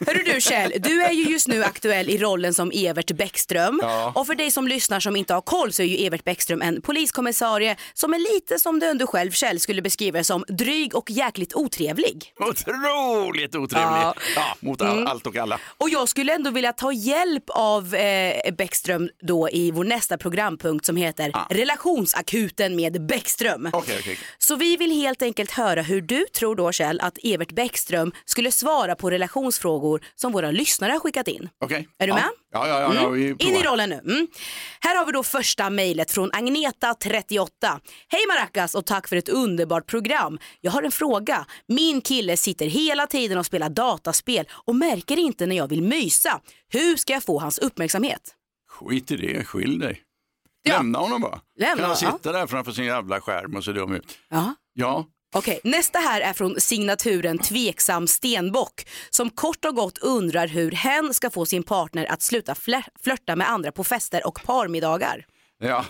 [0.07, 3.81] Hörru du Kjell, du är ju just nu aktuell i rollen som Evert Bäckström.
[3.83, 4.13] Ja.
[4.15, 6.83] Och för dig som lyssnar som inte har koll så är ju Evert Bäckström en
[6.83, 12.33] poliskommissarie som är lite som du själv Kjell skulle beskriva som dryg och jäkligt otrevlig.
[12.41, 13.89] Otroligt otrevlig.
[13.89, 14.15] Ja.
[14.37, 14.57] Ja.
[14.61, 15.07] mot all, Mm.
[15.07, 15.59] allt och alla.
[15.79, 20.87] Och jag skulle ändå vilja ta hjälp av eh, Bäckström då i vår nästa programpunkt
[20.87, 23.71] som heter Relationsakuten med Bäckström.
[23.73, 24.19] Okej, okej.
[24.39, 28.53] Så vi vill helt enkelt höra hur du tror då Kjell att Evert Bäckström skulle
[28.53, 31.49] svara på relationsfrågor som våra lyssnare har skickat in.
[31.65, 31.89] Okej.
[31.99, 32.15] Är du ja.
[32.15, 32.29] med?
[32.53, 33.07] Ja, ja, ja.
[33.07, 33.37] Mm.
[33.39, 33.95] In i rollen nu.
[33.97, 34.29] Mm.
[34.81, 37.49] Här har vi då första mejlet från Agneta38.
[38.09, 40.39] Hej Maracas och tack för ett underbart program.
[40.61, 41.47] Jag har en fråga.
[41.69, 46.41] Min kille sitter hela tiden och spelar dataspel och märker inte när jag vill mysa.
[46.69, 48.35] Hur ska jag få hans uppmärksamhet?
[48.81, 50.03] Skit i det, skilj dig.
[50.63, 50.77] Ja.
[50.77, 51.41] Lämna honom bara.
[51.59, 52.13] Lämna, kan han ja.
[52.13, 54.19] sitta där framför sin jävla skärm och se dum ut?
[54.29, 54.55] Ja.
[54.75, 55.07] Ja.
[55.35, 61.15] Okej, nästa här är från signaturen Tveksam Stenbock som kort och gott undrar hur hen
[61.15, 65.27] ska få sin partner att sluta flör- flörta med andra på fester och parmiddagar.
[65.59, 65.85] Ja,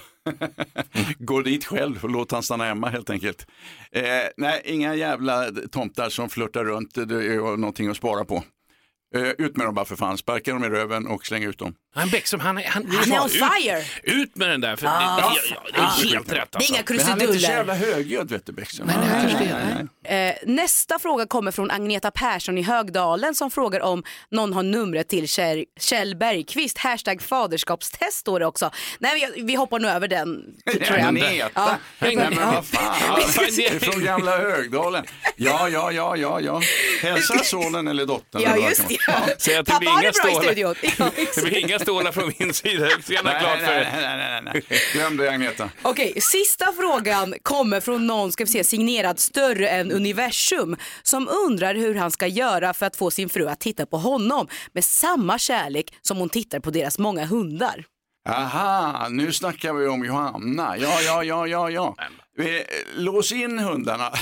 [1.18, 3.46] gå dit själv och låt han stanna hemma helt enkelt.
[3.92, 4.02] Eh,
[4.36, 8.44] nej, inga jävla tomtar som flörtar runt, det är någonting att spara på.
[9.14, 11.74] Eh, ut med dem bara för fan, sparka dem i röven och släng ut dem.
[11.94, 13.82] Han Bäckström, han är, han, Han är on fire!
[14.02, 14.92] Ut med den där, för Ja.
[14.92, 16.94] det, ja, ja, det är helt rätt Det är inga alltså.
[16.94, 17.56] Men han är inte så krusiduller.
[17.56, 18.86] jävla högljudd vet du Bäckström.
[18.86, 19.46] Nej, nej, förstår
[20.04, 20.14] det.
[20.14, 25.08] Eh, nästa fråga kommer från Agneta Persson i Högdalen som frågar om någon har numret
[25.08, 26.78] till Kjell, Kjell Bergqvist.
[26.78, 28.70] Hashtag faderskapstest står det också.
[28.98, 30.42] Nej, vi, vi hoppar nog över den.
[30.72, 31.00] Tror jag.
[31.08, 31.76] Agneta, Ja.
[31.98, 32.96] nej men vad fan,
[33.56, 35.04] det är från gamla Högdalen.
[35.36, 36.60] Ja, ja, ja, ja, ja.
[37.02, 38.42] Hälsa sonen eller dottern.
[38.42, 38.96] Ja, just det.
[39.08, 40.74] man- Säg att det Pappa blir har inga det bra i stålar.
[40.74, 40.74] studion.
[40.98, 44.42] Ja, Det blir inga stålar från min sida, det ska Nej, klart för nej, nej,
[44.42, 44.80] nej, nej.
[44.92, 45.70] Glöm det Agneta.
[45.82, 51.74] Okej, sista frågan kommer från någon, ska vi se, signerad större än universum som undrar
[51.74, 55.38] hur han ska göra för att få sin fru att titta på honom med samma
[55.38, 57.84] kärlek som hon tittar på deras många hundar.
[58.28, 60.76] Aha, nu snackar vi om Johanna.
[60.78, 61.96] Ja, ja, ja, ja, ja.
[62.38, 62.46] Eh,
[62.96, 64.12] Lås in hundarna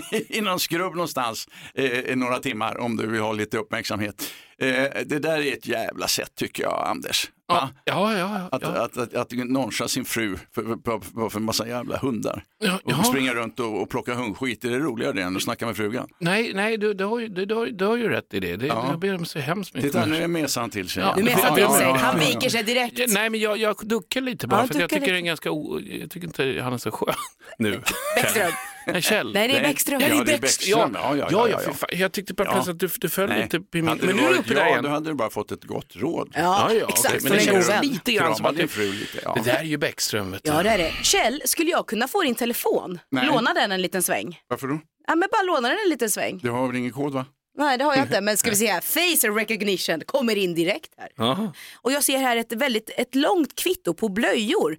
[0.28, 4.32] i någon skrubb någonstans eh, i några timmar om du vill ha lite uppmärksamhet.
[4.58, 7.30] Eh, det där är ett jävla sätt tycker jag, Anders.
[7.48, 8.48] Ja, ja, ja.
[8.52, 12.44] Att, att, att, att noncha sin fru för, för, för, massa jävla hundar.
[12.58, 13.02] Ja, och ja.
[13.02, 16.08] springa runt och, och plocka hundskit, är det roligare än att snacka med frugan?
[16.18, 18.56] Nej, nej du, du, har ju, du, du, har, du har ju rätt i det.
[18.56, 18.86] det Ja.
[18.90, 21.02] Jag ber om så hemskt mycket Titta, nu mesar han till sig.
[21.02, 22.98] Ja, Nu Ja, till sig, han viker sig direkt.
[22.98, 25.50] Ja, Nej, men jag, jag duckar lite bara Ja, för jag tycker det är ganska
[25.50, 25.80] o...
[25.80, 27.14] Jag tycker inte han är så skön
[27.58, 27.80] nu.
[28.16, 28.52] Bäckström.
[28.86, 29.32] Nej, Kjell.
[29.32, 30.00] Nej, det är Bäckström.
[30.00, 30.90] Ja, det är Bäckström.
[30.94, 31.86] Ja, Ja, ja, ja, ja.
[31.96, 32.52] Jag tyckte bara Ja.
[32.52, 33.42] plötsligt att du, du föll Nej.
[33.42, 33.88] lite på min...
[33.88, 34.84] Hade Men nu är du uppe där igen.
[34.84, 36.30] då hade du bara fått ett gott råd.
[36.34, 37.12] Ja, Ja, ja, exakt.
[37.12, 39.18] Från Men det känns lite grann som att det, fru lite.
[39.24, 39.34] Ja.
[39.44, 40.30] det där är ju Bäckström.
[40.30, 40.50] Vet du.
[40.50, 40.92] Ja, det är det.
[41.02, 42.98] Kjell, skulle jag kunna få din telefon?
[43.10, 43.26] Nej.
[43.26, 44.40] Låna den en liten sväng?
[44.48, 44.78] Varför då?
[45.06, 46.38] Ja, men bara låna den en liten sväng.
[46.42, 47.24] Du har väl ingen kod va?
[47.58, 48.20] Nej, det har jag inte.
[48.26, 48.80] Men ska vi se här.
[48.80, 51.08] Face recognition kommer in direkt här.
[51.16, 51.52] Jaha.
[51.82, 54.76] Och jag ser här ett väldigt ett långt kvitto på blöjor.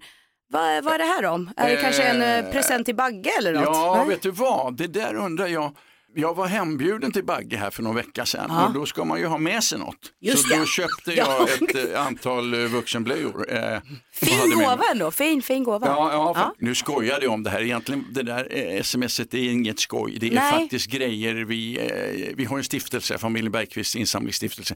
[0.50, 1.50] Vad, vad är det här om?
[1.56, 3.64] Är det Eh, kanske en eh, present till Bagge eller något?
[3.64, 4.08] Ja, Nej?
[4.08, 4.76] vet du vad?
[4.76, 5.76] Det där undrar jag.
[6.14, 8.66] Jag var hembjuden till Bagge här för någon vecka sedan Ja.
[8.66, 9.96] och då ska man ju ha med sig något.
[10.20, 10.58] Just så ja.
[10.58, 11.46] då köpte Ja.
[11.60, 13.52] jag ett eh, antal eh, vuxenblöjor.
[13.54, 13.78] eh,
[14.12, 15.10] Fin gåva ändå.
[15.10, 15.86] Fin, fin gåva.
[15.86, 17.62] Ja, ja, för, nu skojade jag om det här.
[17.62, 20.16] Egentligen det där eh, smset är inget skoj.
[20.20, 20.52] Det är Nej.
[20.52, 21.34] faktiskt grejer.
[21.34, 24.74] Vi, eh, vi har en stiftelse, familjen Bergqvist insamlingsstiftelse.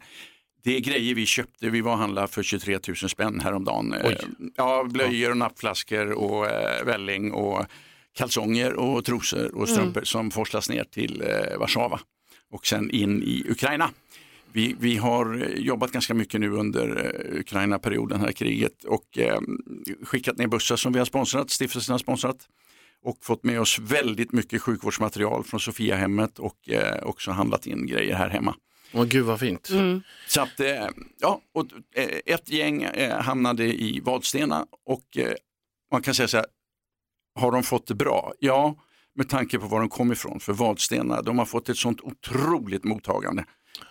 [0.64, 3.92] Det är grejer vi köpte, vi var och handlade för 23 000 spänn häromdagen.
[3.92, 4.18] Eh, Oj.
[4.56, 7.66] Ja, blöjor och nappflaskor och eh, välling och
[8.12, 12.00] kalsonger och trosor och strumpor som forslas ner till eh, Warszawa
[12.50, 13.90] och sen in i Ukraina.
[14.52, 19.40] Vi, vi har jobbat ganska mycket nu under Ukraina-perioden, här kriget och eh,
[20.02, 22.48] skickat ner bussar som vi har sponsrat, stiftelsen har sponsrat
[23.02, 28.14] och fått med oss väldigt mycket sjukvårdsmaterial från Sofiahemmet och eh, också handlat in grejer
[28.14, 28.54] här hemma.
[28.92, 29.70] Åh gud vad fint.
[30.28, 30.86] Så att, eh,
[31.20, 35.04] ja, och, eh, ett gäng eh, hamnade i Vadstena och
[35.92, 36.46] man kan säga så här,
[37.34, 38.32] har de fått det bra?
[38.38, 38.74] Ja,
[39.14, 40.40] med tanke på var de kom ifrån.
[40.40, 43.44] För Vadstena, de har fått ett sånt otroligt mottagande.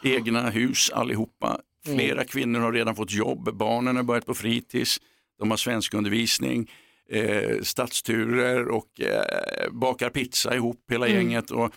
[0.03, 1.59] Egna hus allihopa.
[1.85, 4.97] Flera kvinnor har redan fått jobb, barnen har börjat på fritids,
[5.39, 6.71] de har svenskundervisning,
[7.09, 11.17] eh, stadsturer och eh, bakar pizza ihop hela Mm.
[11.17, 11.51] gänget.
[11.51, 11.73] Och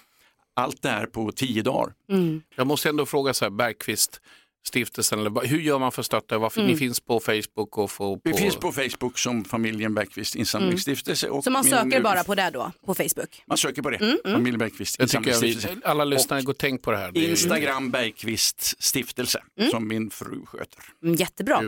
[0.55, 1.95] allt det här på tio dagar.
[2.57, 4.21] Jag måste ändå fråga så här, Bergqvist
[4.67, 6.39] stiftelsen, eller hur gör man för att stötta?
[6.39, 6.73] Varför, Mm.
[6.73, 8.21] Ni finns på Facebook och på...
[8.25, 11.29] Vi finns på Facebook som familjen Bergqvist insamlingsstiftelse.
[11.29, 13.43] Och Så man min- söker bara på det då, på Facebook?
[13.47, 14.37] Man söker på det, Mm, mm.
[14.37, 15.89] familjen Bergqvist Jag tycker jag insamlingsstiftelse.
[15.89, 17.13] alla lyssnare går tänk på det här.
[17.13, 20.79] Det är- Instagram Bergqvist stiftelse som min fru sköter.
[21.03, 21.63] Mm, jättebra.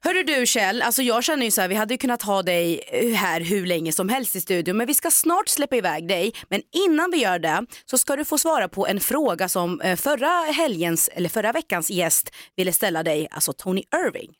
[0.00, 2.80] Hörru du Kjell, alltså jag känner ju så här, vi hade ju kunnat ha dig
[2.92, 6.32] eh, här hur länge som helst i studion men vi ska snart släppa iväg dig.
[6.48, 9.96] Men innan vi gör det så ska du få svara på en fråga som eh,
[9.96, 12.19] förra helgens, eller förra veckans gäst
[12.56, 14.30] ville ställa dig, alltså Tony Irving.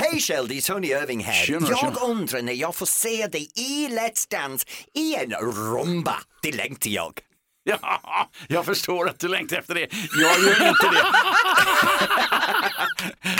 [0.00, 1.32] Hej Kjell, det är Tony Irving här.
[1.46, 2.00] Tjena, jag tjena.
[2.00, 6.16] undrar när jag får se dig i Let's Dance i en rumba.
[6.42, 7.20] Det längtar jag.
[7.66, 9.88] Ja, jag förstår att du längtar efter det.
[10.20, 11.04] Jag gör inte det.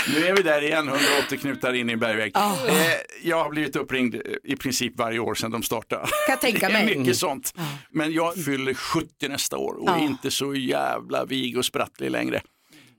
[0.19, 2.31] nu är vi där igen, 180 knutar in i en bergvägg.
[2.35, 2.67] Ah.
[2.67, 6.01] Eh, jag har blivit uppringd eh, i princip varje år sedan de startade.
[6.01, 6.97] Kan jag tänka mig.
[6.97, 7.53] mycket sånt.
[7.91, 9.99] Men jag fyller 70 nästa år och är Ah.
[9.99, 12.41] inte så jävla vig och sprattlig längre.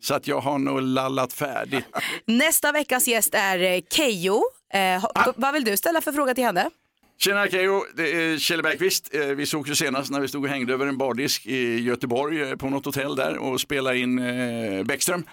[0.01, 1.85] Så att jag har nog lallat färdigt.
[2.27, 4.43] Nästa veckas gäst är eh, Keyyo.
[4.73, 6.71] Eh, ha- Vad vill du ställa för fråga till henne?
[7.19, 9.15] Tjena Keyyo, det är Kjell Bergqvist.
[9.15, 12.43] Eh, Vi såg ju senast när vi stod och hängde över en bardisk i Göteborg
[12.43, 15.25] eh, på något hotell där och spelade in eh, Bäckström.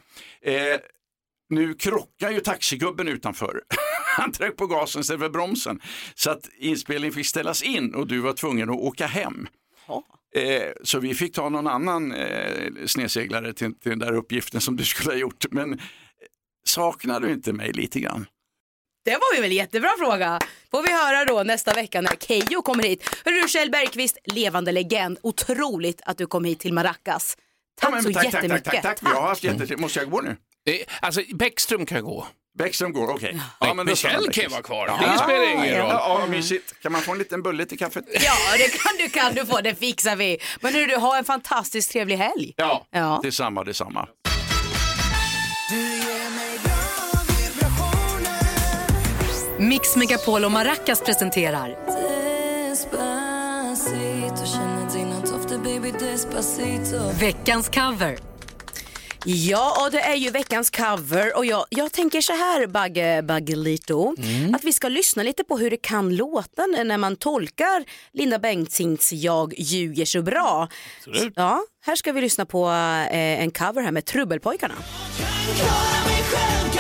[0.42, 0.54] Eh,
[1.50, 3.62] nu krockar ju taxigubben utanför.
[4.18, 5.82] Han tryckte på gasen istället för bromsen.
[6.16, 9.48] Så att inspelningen fick ställas in och du var tvungen att åka hem.
[10.36, 14.76] Eh, så vi fick ta någon annan eh, snedseglare till, till den där uppgiften som
[14.76, 15.46] du skulle ha gjort.
[15.52, 15.80] Men eh,
[16.68, 18.26] saknar du inte mig lite grann?
[19.06, 20.40] Det var ju väl en jättebra fråga.
[20.72, 23.16] Får vi höra då nästa vecka när Keyyo kommer hit.
[23.26, 25.18] Hörru Kjell Bergqvist, levande legend.
[25.24, 27.38] Otroligt att du kom hit till Maracas.
[27.82, 28.64] Tack Ja, men så tack, tack, jättemycket.
[28.64, 29.10] tack, tack, tack.
[29.14, 29.78] Jag har haft jätte...
[29.78, 30.30] Måste jag gå nu?
[30.66, 32.28] Eh, Alltså Bäckström kan gå.
[32.58, 33.40] Bäckström går, okej.
[33.62, 34.88] Men då Michel stannar kan vara kvar.
[34.88, 35.12] Ja.
[35.12, 35.90] Det spelar ingen roll.
[35.90, 36.82] Ja, ja, mysigt.
[36.82, 38.04] Kan man få en liten bulle till kaffet?
[38.14, 39.62] Ja, det kan du, kan du få.
[39.62, 40.38] Det fixar vi.
[40.62, 42.54] Men hörru du, ha en fantastiskt trevlig helg.
[42.58, 43.20] Ja, Ja.
[43.24, 44.08] detsamma, detsamma.
[49.60, 51.78] Mix Megapol och Maracas presenterar
[57.20, 58.33] veckans cover.
[59.26, 64.16] Ja, och det är ju veckans cover och jag, jag tänker så här Bagge Baggelito,
[64.56, 67.84] att vi ska lyssna lite på hur det kan låta när man tolkar
[68.14, 70.68] Linda Bengtzings Jag ljuger så bra.
[71.08, 71.34] Absolut.
[71.36, 74.76] Ja, här ska vi lyssna på eh, en cover här med Trubbelpojkarna.
[76.70, 76.73] Och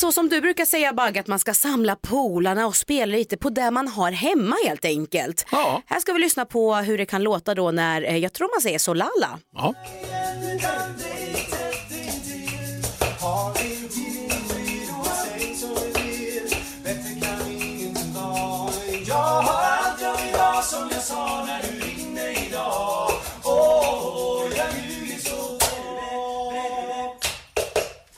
[0.00, 3.50] så som du brukar säga Bagge, att man ska samla polarna och spela lite på
[3.50, 5.46] det man har hemma helt enkelt.
[5.52, 5.82] Ja.
[5.86, 8.60] Här ska vi lyssna på hur det kan låta då när, eh, jag tror man
[8.60, 9.38] säger Solala.
[9.56, 9.74] Ja.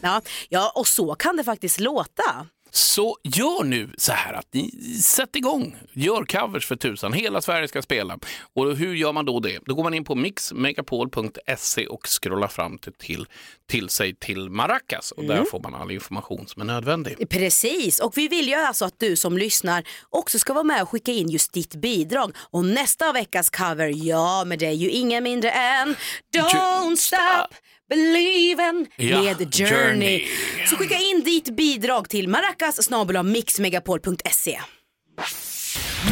[0.02, 2.46] Ja, ja, och så kan det faktiskt låta.
[2.74, 4.70] Så gör nu så här att ni
[5.02, 7.12] sätter igång, gör covers för tusan.
[7.12, 8.18] Hela Sverige ska spela.
[8.54, 9.58] Och hur gör man då det?
[9.66, 13.26] Då går man in på mixmegapol.se och scrollar fram till, till,
[13.68, 17.28] till sig till Maracas och där får man all information som är nödvändig.
[17.30, 20.88] Precis, och vi vill ju alltså att du som lyssnar också ska vara med och
[20.90, 22.36] skicka in just ditt bidrag.
[22.50, 25.96] Och nästa veckas cover, ja men det är ju ingen mindre än
[26.36, 27.56] Don't stop
[27.90, 29.88] Believen Ja, med Journey.
[29.88, 30.26] Journey.
[30.66, 32.90] Så skicka in ditt bidrag till maracas
[33.22, 34.60] mixmegapol.se.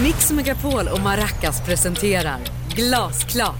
[0.02, 2.38] Mix Megapol och Maracas presenterar
[2.76, 3.54] Glasklart.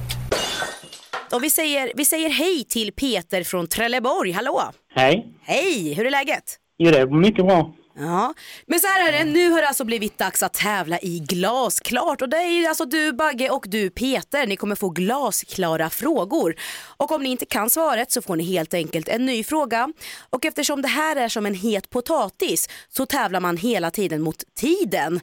[1.33, 4.31] Och vi säger, vi säger hej till Peter från Trelleborg.
[4.31, 4.63] Hallå!
[4.95, 5.27] Hej.
[5.43, 6.57] Hej, hur är läget?
[6.79, 7.75] Jo, det är mycket bra.
[8.01, 8.35] Ja,
[8.67, 12.23] men så här är det, nu har det alltså blivit dags att tävla i glasklart
[12.23, 16.55] och det är alltså du Bagge och du Peter, ni kommer få glasklara frågor.
[16.97, 19.93] Och om ni inte kan svaret så får ni helt enkelt en ny fråga.
[20.31, 24.43] Och eftersom det här är som en het potatis så tävlar man hela tiden mot
[24.55, 25.21] tiden.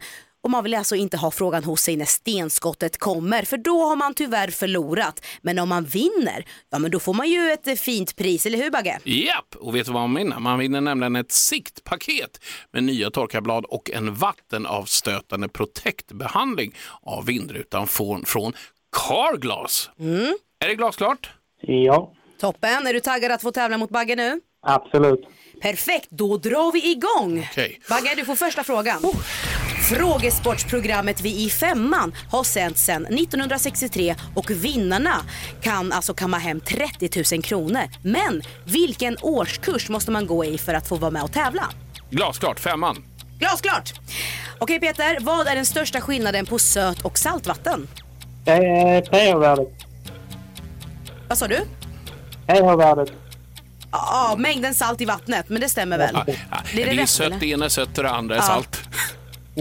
[0.47, 3.95] Och man vill alltså inte ha frågan hos sig när stenskottet kommer för då har
[3.95, 5.25] man tyvärr förlorat.
[5.41, 8.57] Men om man vinner, ja men då får man ju ett eh, fint pris, eller
[8.57, 8.99] hur Bagge?
[9.03, 10.39] Japp, och vet du vad man vinner?
[10.39, 12.39] Man vinner nämligen ett siktpaket
[12.73, 18.53] med nya torkarblad och en vattenavstötande protektbehandling av vindrutan från, från
[19.07, 19.89] Carglass.
[20.59, 21.29] Är det glasklart?
[21.61, 24.41] Ja, Toppen, är du taggad att få tävla mot Bagge nu?
[24.61, 25.27] absolut.
[25.61, 27.47] Perfekt, då drar vi igång.
[27.51, 27.81] Okej.
[27.89, 29.01] Bagge, du får första frågan.
[29.89, 35.15] Frågesportsprogrammet Vi i femman har sänts sedan 1963 och vinnarna
[35.61, 37.81] kan alltså kamma hem 30 000 kronor.
[38.01, 41.63] Men vilken årskurs måste man gå i för att få vara med och tävla?
[42.09, 43.03] Glasklart, femman.
[43.39, 43.93] Glasklart!
[44.59, 47.87] Okej Peter, vad är den största skillnaden på söt och saltvatten?
[48.45, 49.69] Det är pH-värdet.
[51.27, 51.59] Vad sa du?
[52.47, 53.11] pH-värdet.
[53.91, 56.11] Ja, mängden salt i vattnet, men det stämmer väl?
[56.27, 57.39] Ja, ja, det det är rätt, sött, eller?
[57.39, 58.43] det ena är sött och det andra är Ja.
[58.45, 58.79] salt.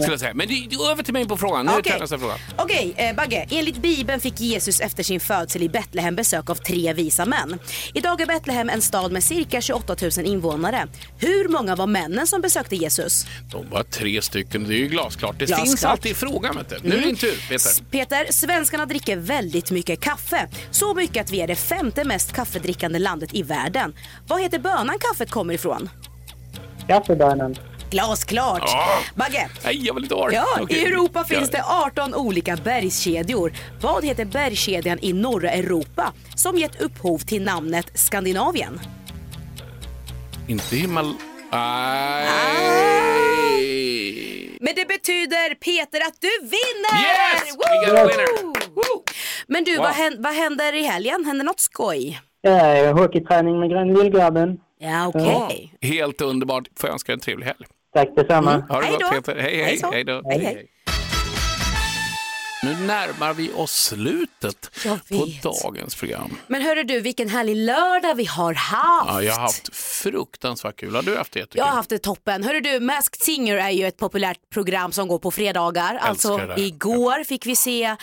[0.01, 0.33] Skulle jag säga.
[0.33, 0.47] Men
[0.91, 1.65] över till mig på frågan.
[1.65, 1.91] Nu är Okej.
[1.95, 2.33] det nästa fråga.
[2.57, 3.47] Okej, eh, Bagge.
[3.51, 7.59] Enligt Bibeln fick Jesus efter sin födsel i Betlehem besök av tre visa män.
[7.93, 10.87] Idag är Betlehem en stad med cirka 28 000 invånare.
[11.19, 13.25] Hur många var männen som besökte Jesus?
[13.51, 14.63] De var tre stycken.
[14.67, 15.35] Det är ju glasklart.
[15.39, 15.67] Det Glasklart.
[15.67, 16.55] finns alltid i frågan.
[16.57, 16.75] Vet du.
[16.83, 17.07] Nu är det Mm.
[17.07, 17.83] din tur, Peter.
[17.91, 20.47] Peter, svenskarna dricker väldigt mycket kaffe.
[20.71, 23.93] Så mycket att vi är det femte mest kaffedrickande landet i världen.
[24.27, 25.89] Vad heter bönan kaffet kommer ifrån?
[26.87, 27.55] Kaffebönan.
[27.89, 28.61] Glasklart!
[28.65, 28.87] Ja.
[29.15, 30.33] Bagge, Nej, jag lite arg.
[30.35, 30.77] Ja, Okej.
[30.77, 31.57] i Europa finns Ja.
[31.57, 31.63] det
[32.03, 33.53] 18 olika bergskedjor.
[33.81, 38.79] Vad heter bergskedjan i norra Europa som gett upphov till namnet Skandinavien?
[40.47, 41.13] Inte himmel...
[43.67, 44.57] Nej.
[44.61, 47.01] Men det betyder Peter att du vinner!
[47.01, 47.55] Yes!
[47.57, 48.43] We got a winner.
[48.75, 49.03] Woo!
[49.47, 49.83] Men du, Wow.
[49.83, 51.25] vad, händer, vad händer i helgen?
[51.25, 52.19] Händer något skoj?
[52.43, 54.57] Det är hockeyträning med Grön Lillgrabben.
[54.79, 55.73] Ja, okej.
[55.81, 56.63] Helt underbart.
[56.79, 57.65] Får jag önska en trevlig helg.
[57.97, 58.53] Tack detsamma.
[58.53, 58.67] Mm.
[58.69, 59.09] Ha det gott då.
[59.09, 59.35] Peter.
[59.35, 59.63] Hej, hej.
[59.63, 59.91] Hej så.
[59.91, 60.21] hej, då.
[60.25, 60.67] Hej, hej.
[62.63, 64.71] Nu närmar vi oss slutet
[65.09, 66.37] på dagens program.
[66.47, 69.07] Men hörru du, vilken härlig lördag vi har haft.
[69.07, 70.95] Ja, jag har haft fruktansvärt kul.
[70.95, 71.59] Har du haft det jättekul?
[71.59, 72.43] Jag har haft det toppen.
[72.43, 75.97] Hörru du, Masked Singer är ju ett populärt program som går på fredagar.
[76.01, 76.61] alltså det.
[76.61, 77.95] igår fick vi se eh,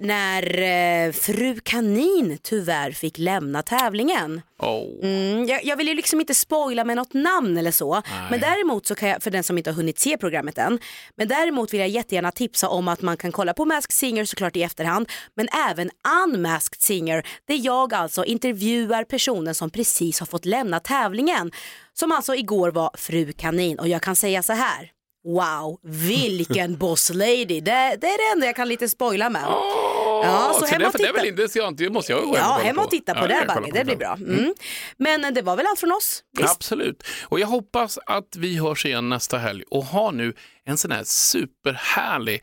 [0.00, 4.42] när eh, Fru Kanin tyvärr fick lämna tävlingen.
[4.58, 5.04] Oh.
[5.06, 8.02] Mm, jag, jag vill ju liksom inte spoila med något namn eller så.
[8.30, 10.78] Men däremot så kan jag, för den som inte har hunnit se programmet än.
[11.16, 14.56] Men däremot vill jag jättegärna tipsa om att man kan kolla på Masked Singer såklart
[14.56, 15.08] i efterhand.
[15.34, 15.90] Men även
[16.24, 21.52] Unmasked Singer där jag alltså intervjuar personen som precis har fått lämna tävlingen.
[21.94, 24.90] Som alltså igår var Fru Kanin och jag kan säga så här.
[25.24, 27.60] Wow, vilken boss lady.
[27.60, 29.42] Det, det är det enda jag kan lite spoila med.
[29.46, 31.26] ja, så så hem det, för det är titta.
[31.26, 31.78] intressant.
[31.78, 33.46] Det måste jag gå hem och Ja, kolla hem och titta på Ja, det jag
[33.46, 34.14] Bagge, det blir bra.
[34.14, 34.38] Mm.
[34.38, 34.54] Mm.
[34.96, 36.22] Men det var väl allt från oss?
[36.38, 36.50] Visst?
[36.50, 37.02] Absolut.
[37.22, 41.04] Och jag hoppas att vi hörs igen nästa helg och har nu en sån här
[41.04, 42.42] superhärlig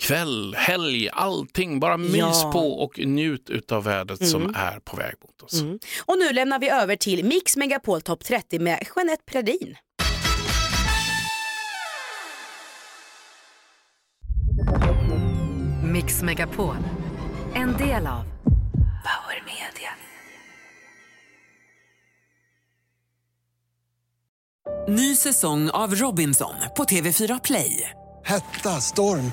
[0.00, 1.80] kväll, helg, allting.
[1.80, 2.50] Bara mys Ja.
[2.52, 4.54] på och njut utav vädret som Mm.
[4.56, 5.60] är på väg mot oss.
[5.60, 5.78] Mm.
[6.06, 9.76] Och nu lämnar vi över till Mix Megapol Top 30 med Jeanette Predin.
[15.92, 16.76] Mix Megapol.
[17.54, 18.22] En del av
[19.04, 19.90] Power Media.
[24.88, 27.90] Ny säsong av Robinson på TV4 Play.
[28.24, 29.32] Hetta, storm,